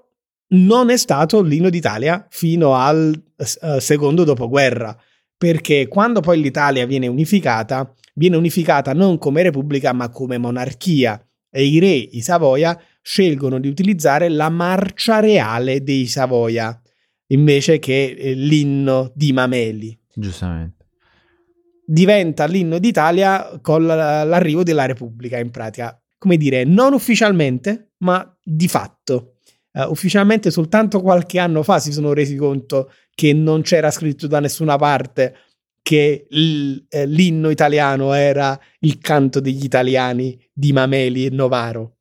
non 0.49 0.89
è 0.89 0.97
stato 0.97 1.41
l'inno 1.41 1.69
d'Italia 1.69 2.25
fino 2.29 2.75
al 2.75 3.13
eh, 3.37 3.79
secondo 3.79 4.23
dopoguerra, 4.23 4.97
perché 5.37 5.87
quando 5.87 6.19
poi 6.19 6.41
l'Italia 6.41 6.85
viene 6.85 7.07
unificata, 7.07 7.93
viene 8.15 8.35
unificata 8.35 8.93
non 8.93 9.17
come 9.17 9.43
repubblica 9.43 9.93
ma 9.93 10.09
come 10.09 10.37
monarchia 10.37 11.21
e 11.51 11.63
i 11.65 11.79
re, 11.79 11.93
i 11.93 12.21
Savoia, 12.21 12.79
scelgono 13.01 13.59
di 13.59 13.67
utilizzare 13.67 14.29
la 14.29 14.49
marcia 14.49 15.19
reale 15.19 15.83
dei 15.83 16.05
Savoia 16.07 16.79
invece 17.27 17.79
che 17.79 18.15
eh, 18.17 18.33
l'inno 18.33 19.11
di 19.15 19.31
Mameli 19.33 19.97
Giustamente. 20.13 20.87
diventa 21.85 22.45
l'inno 22.45 22.79
d'Italia 22.79 23.59
con 23.61 23.85
la- 23.85 24.23
l'arrivo 24.23 24.63
della 24.63 24.85
Repubblica, 24.85 25.37
in 25.39 25.51
pratica. 25.51 25.99
Come 26.17 26.37
dire, 26.37 26.65
non 26.65 26.93
ufficialmente, 26.93 27.93
ma 27.99 28.37
di 28.43 28.67
fatto. 28.67 29.35
Eh, 29.71 29.83
ufficialmente 29.83 30.49
soltanto 30.51 31.01
qualche 31.01 31.39
anno 31.39 31.61
fa 31.63 31.79
si 31.79 31.91
sono 31.91 32.13
resi 32.13 32.35
conto 32.35 32.91
che 33.13 33.33
non 33.33 33.61
c'era 33.61 33.91
scritto 33.91 34.27
da 34.27 34.39
nessuna 34.39 34.77
parte 34.77 35.35
che 35.81 36.27
l- 36.29 36.77
eh, 36.89 37.05
l'inno 37.05 37.49
italiano 37.49 38.13
era 38.13 38.59
il 38.79 38.99
canto 38.99 39.39
degli 39.39 39.63
italiani 39.63 40.39
di 40.53 40.71
Mameli 40.71 41.25
e 41.25 41.29
Novaro. 41.29 41.97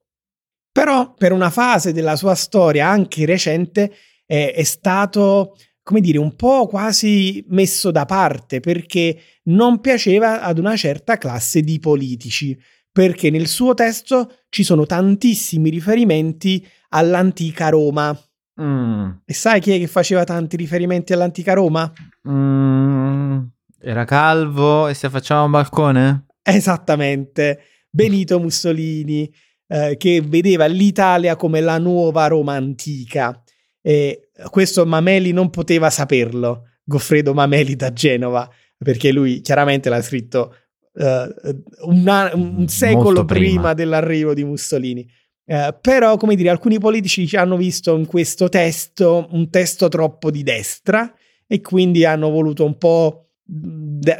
Però 0.72 1.14
per 1.14 1.32
una 1.32 1.50
fase 1.50 1.92
della 1.92 2.16
sua 2.16 2.34
storia 2.34 2.88
anche 2.88 3.24
recente 3.26 3.92
eh, 4.26 4.52
è 4.52 4.62
stato, 4.62 5.56
come 5.82 6.00
dire, 6.00 6.18
un 6.18 6.36
po' 6.36 6.66
quasi 6.66 7.44
messo 7.48 7.90
da 7.90 8.04
parte 8.04 8.60
perché 8.60 9.18
non 9.44 9.80
piaceva 9.80 10.42
ad 10.42 10.58
una 10.58 10.76
certa 10.76 11.16
classe 11.16 11.62
di 11.62 11.78
politici, 11.78 12.56
perché 12.92 13.30
nel 13.30 13.46
suo 13.46 13.74
testo 13.74 14.40
ci 14.50 14.62
sono 14.62 14.86
tantissimi 14.86 15.70
riferimenti 15.70 16.64
all'antica 16.88 17.68
Roma. 17.68 18.16
Mm, 18.60 19.10
E 19.24 19.34
sai 19.34 19.60
chi 19.60 19.72
è 19.72 19.78
che 19.78 19.86
faceva 19.86 20.24
tanti 20.24 20.56
riferimenti 20.56 21.12
all'antica 21.12 21.52
Roma? 21.54 21.90
mm, 22.28 23.38
era 23.80 24.04
calvo 24.04 24.88
e 24.88 24.94
si 24.94 25.06
affacciava 25.06 25.40
a 25.42 25.44
un 25.44 25.50
balcone? 25.52 26.26
Esattamente, 26.42 27.60
Benito 27.90 28.38
Mussolini, 28.40 29.30
eh, 29.68 29.96
che 29.96 30.20
vedeva 30.22 30.66
l'Italia 30.66 31.36
come 31.36 31.60
la 31.60 31.78
nuova 31.78 32.26
Roma 32.26 32.54
antica. 32.54 33.40
E 33.80 34.30
questo 34.50 34.84
Mameli 34.84 35.32
non 35.32 35.50
poteva 35.50 35.88
saperlo, 35.90 36.64
Goffredo 36.84 37.32
Mameli 37.34 37.76
da 37.76 37.92
Genova, 37.92 38.48
perché 38.76 39.12
lui 39.12 39.40
chiaramente 39.40 39.88
l'ha 39.88 40.02
scritto 40.02 40.54
eh, 40.94 41.34
una- 41.82 42.30
un 42.34 42.66
secolo 42.66 43.24
prima. 43.24 43.44
prima. 43.60 43.74
dell'arrivo 43.74 44.34
di 44.34 44.42
Mussolini. 44.44 45.06
Eh, 45.50 45.74
però, 45.80 46.18
come 46.18 46.36
dire, 46.36 46.50
alcuni 46.50 46.78
politici 46.78 47.26
ci 47.26 47.36
hanno 47.36 47.56
visto 47.56 47.96
in 47.96 48.04
questo 48.04 48.50
testo 48.50 49.28
un 49.30 49.48
testo 49.48 49.88
troppo 49.88 50.30
di 50.30 50.42
destra 50.42 51.10
e 51.46 51.62
quindi 51.62 52.04
hanno 52.04 52.28
voluto 52.28 52.66
un 52.66 52.76
po' 52.76 53.30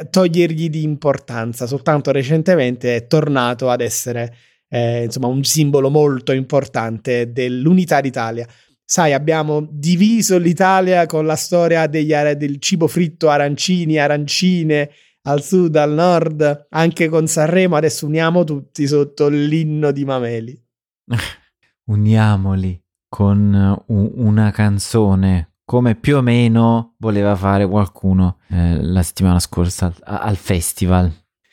togliergli 0.09 0.71
di 0.71 0.81
importanza. 0.81 1.67
Soltanto 1.67 2.11
recentemente 2.11 2.95
è 2.95 3.05
tornato 3.05 3.69
ad 3.69 3.81
essere 3.81 4.33
eh, 4.69 5.03
insomma 5.03 5.27
un 5.27 5.43
simbolo 5.43 5.91
molto 5.91 6.31
importante 6.31 7.31
dell'unità 7.31 8.01
d'Italia. 8.01 8.47
Sai, 8.83 9.13
abbiamo 9.13 9.67
diviso 9.69 10.39
l'Italia 10.39 11.05
con 11.05 11.27
la 11.27 11.35
storia 11.35 11.85
degli 11.85 12.11
del 12.37 12.59
cibo 12.59 12.87
fritto, 12.87 13.29
arancini, 13.29 13.99
arancine, 13.99 14.89
al 15.23 15.43
sud, 15.43 15.75
al 15.75 15.93
nord, 15.93 16.65
anche 16.69 17.07
con 17.07 17.27
Sanremo. 17.27 17.75
Adesso 17.75 18.07
uniamo 18.07 18.43
tutti 18.43 18.87
sotto 18.87 19.27
l'inno 19.27 19.91
di 19.91 20.05
Mameli. 20.05 20.68
Uniamoli 21.89 22.81
con 23.07 23.81
u- 23.87 24.11
una 24.15 24.51
canzone 24.51 25.55
come 25.65 25.95
più 25.95 26.17
o 26.17 26.21
meno 26.21 26.95
voleva 26.99 27.35
fare 27.35 27.67
qualcuno 27.67 28.39
eh, 28.49 28.81
la 28.83 29.03
settimana 29.03 29.39
scorsa 29.39 29.87
al, 30.03 30.17
al 30.21 30.35
festival. 30.35 31.11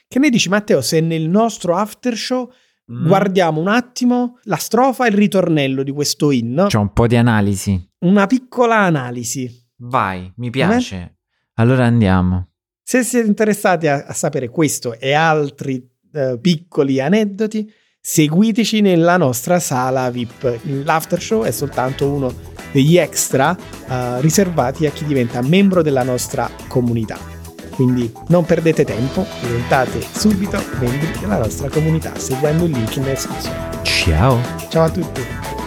Che 0.09 0.19
ne 0.19 0.31
dici, 0.31 0.49
Matteo, 0.49 0.81
se 0.81 1.01
nel 1.01 1.29
nostro 1.29 1.77
after 1.77 2.17
show 2.17 2.51
Mm. 2.89 3.09
guardiamo 3.09 3.61
un 3.61 3.67
attimo 3.67 4.39
la 4.45 4.55
strofa 4.55 5.07
e 5.07 5.09
il 5.09 5.17
ritornello 5.17 5.83
di 5.83 5.91
questo 5.91 6.31
inno? 6.31 6.67
C'è 6.67 6.79
un 6.79 6.93
po' 6.93 7.09
di 7.09 7.17
analisi. 7.17 7.85
Una 8.05 8.29
piccola 8.29 8.77
analisi. 8.77 9.51
Vai, 9.79 10.33
mi 10.37 10.51
piace. 10.51 11.17
Allora 11.55 11.85
andiamo. 11.85 12.51
Se 12.85 13.03
siete 13.03 13.27
interessati 13.27 13.89
a, 13.89 14.05
a 14.07 14.13
sapere 14.13 14.49
questo 14.51 14.97
e 15.01 15.15
altri 15.15 15.85
eh, 16.13 16.39
piccoli 16.41 17.01
aneddoti, 17.01 17.69
seguiteci 18.09 18.83
nella 18.83 19.17
nostra 19.17 19.59
sala 19.59 20.09
VIP. 20.11 20.61
L'after 20.85 21.21
show 21.21 21.43
è 21.43 21.51
soltanto 21.51 22.09
uno 22.09 22.33
degli 22.71 22.97
extra 22.99 23.57
eh, 23.57 24.21
riservati 24.21 24.87
a 24.87 24.93
chi 24.93 25.05
diventa 25.05 25.43
membro 25.43 25.83
della 25.83 26.05
nostra 26.05 26.49
comunità. 26.69 27.19
Quindi 27.71 28.11
non 28.29 28.45
perdete 28.45 28.85
tempo, 28.85 29.27
diventate 29.43 30.01
subito 30.01 30.57
membri 30.79 31.19
della 31.19 31.39
nostra 31.39 31.69
comunità 31.69 32.17
seguendo 32.17 32.67
il 32.67 32.71
link 32.71 32.95
in 32.95 33.03
descrizione. 33.03 33.83
Ciao. 33.83 34.41
Ciao 34.69 34.85
a 34.85 34.91
tutti! 34.91 35.66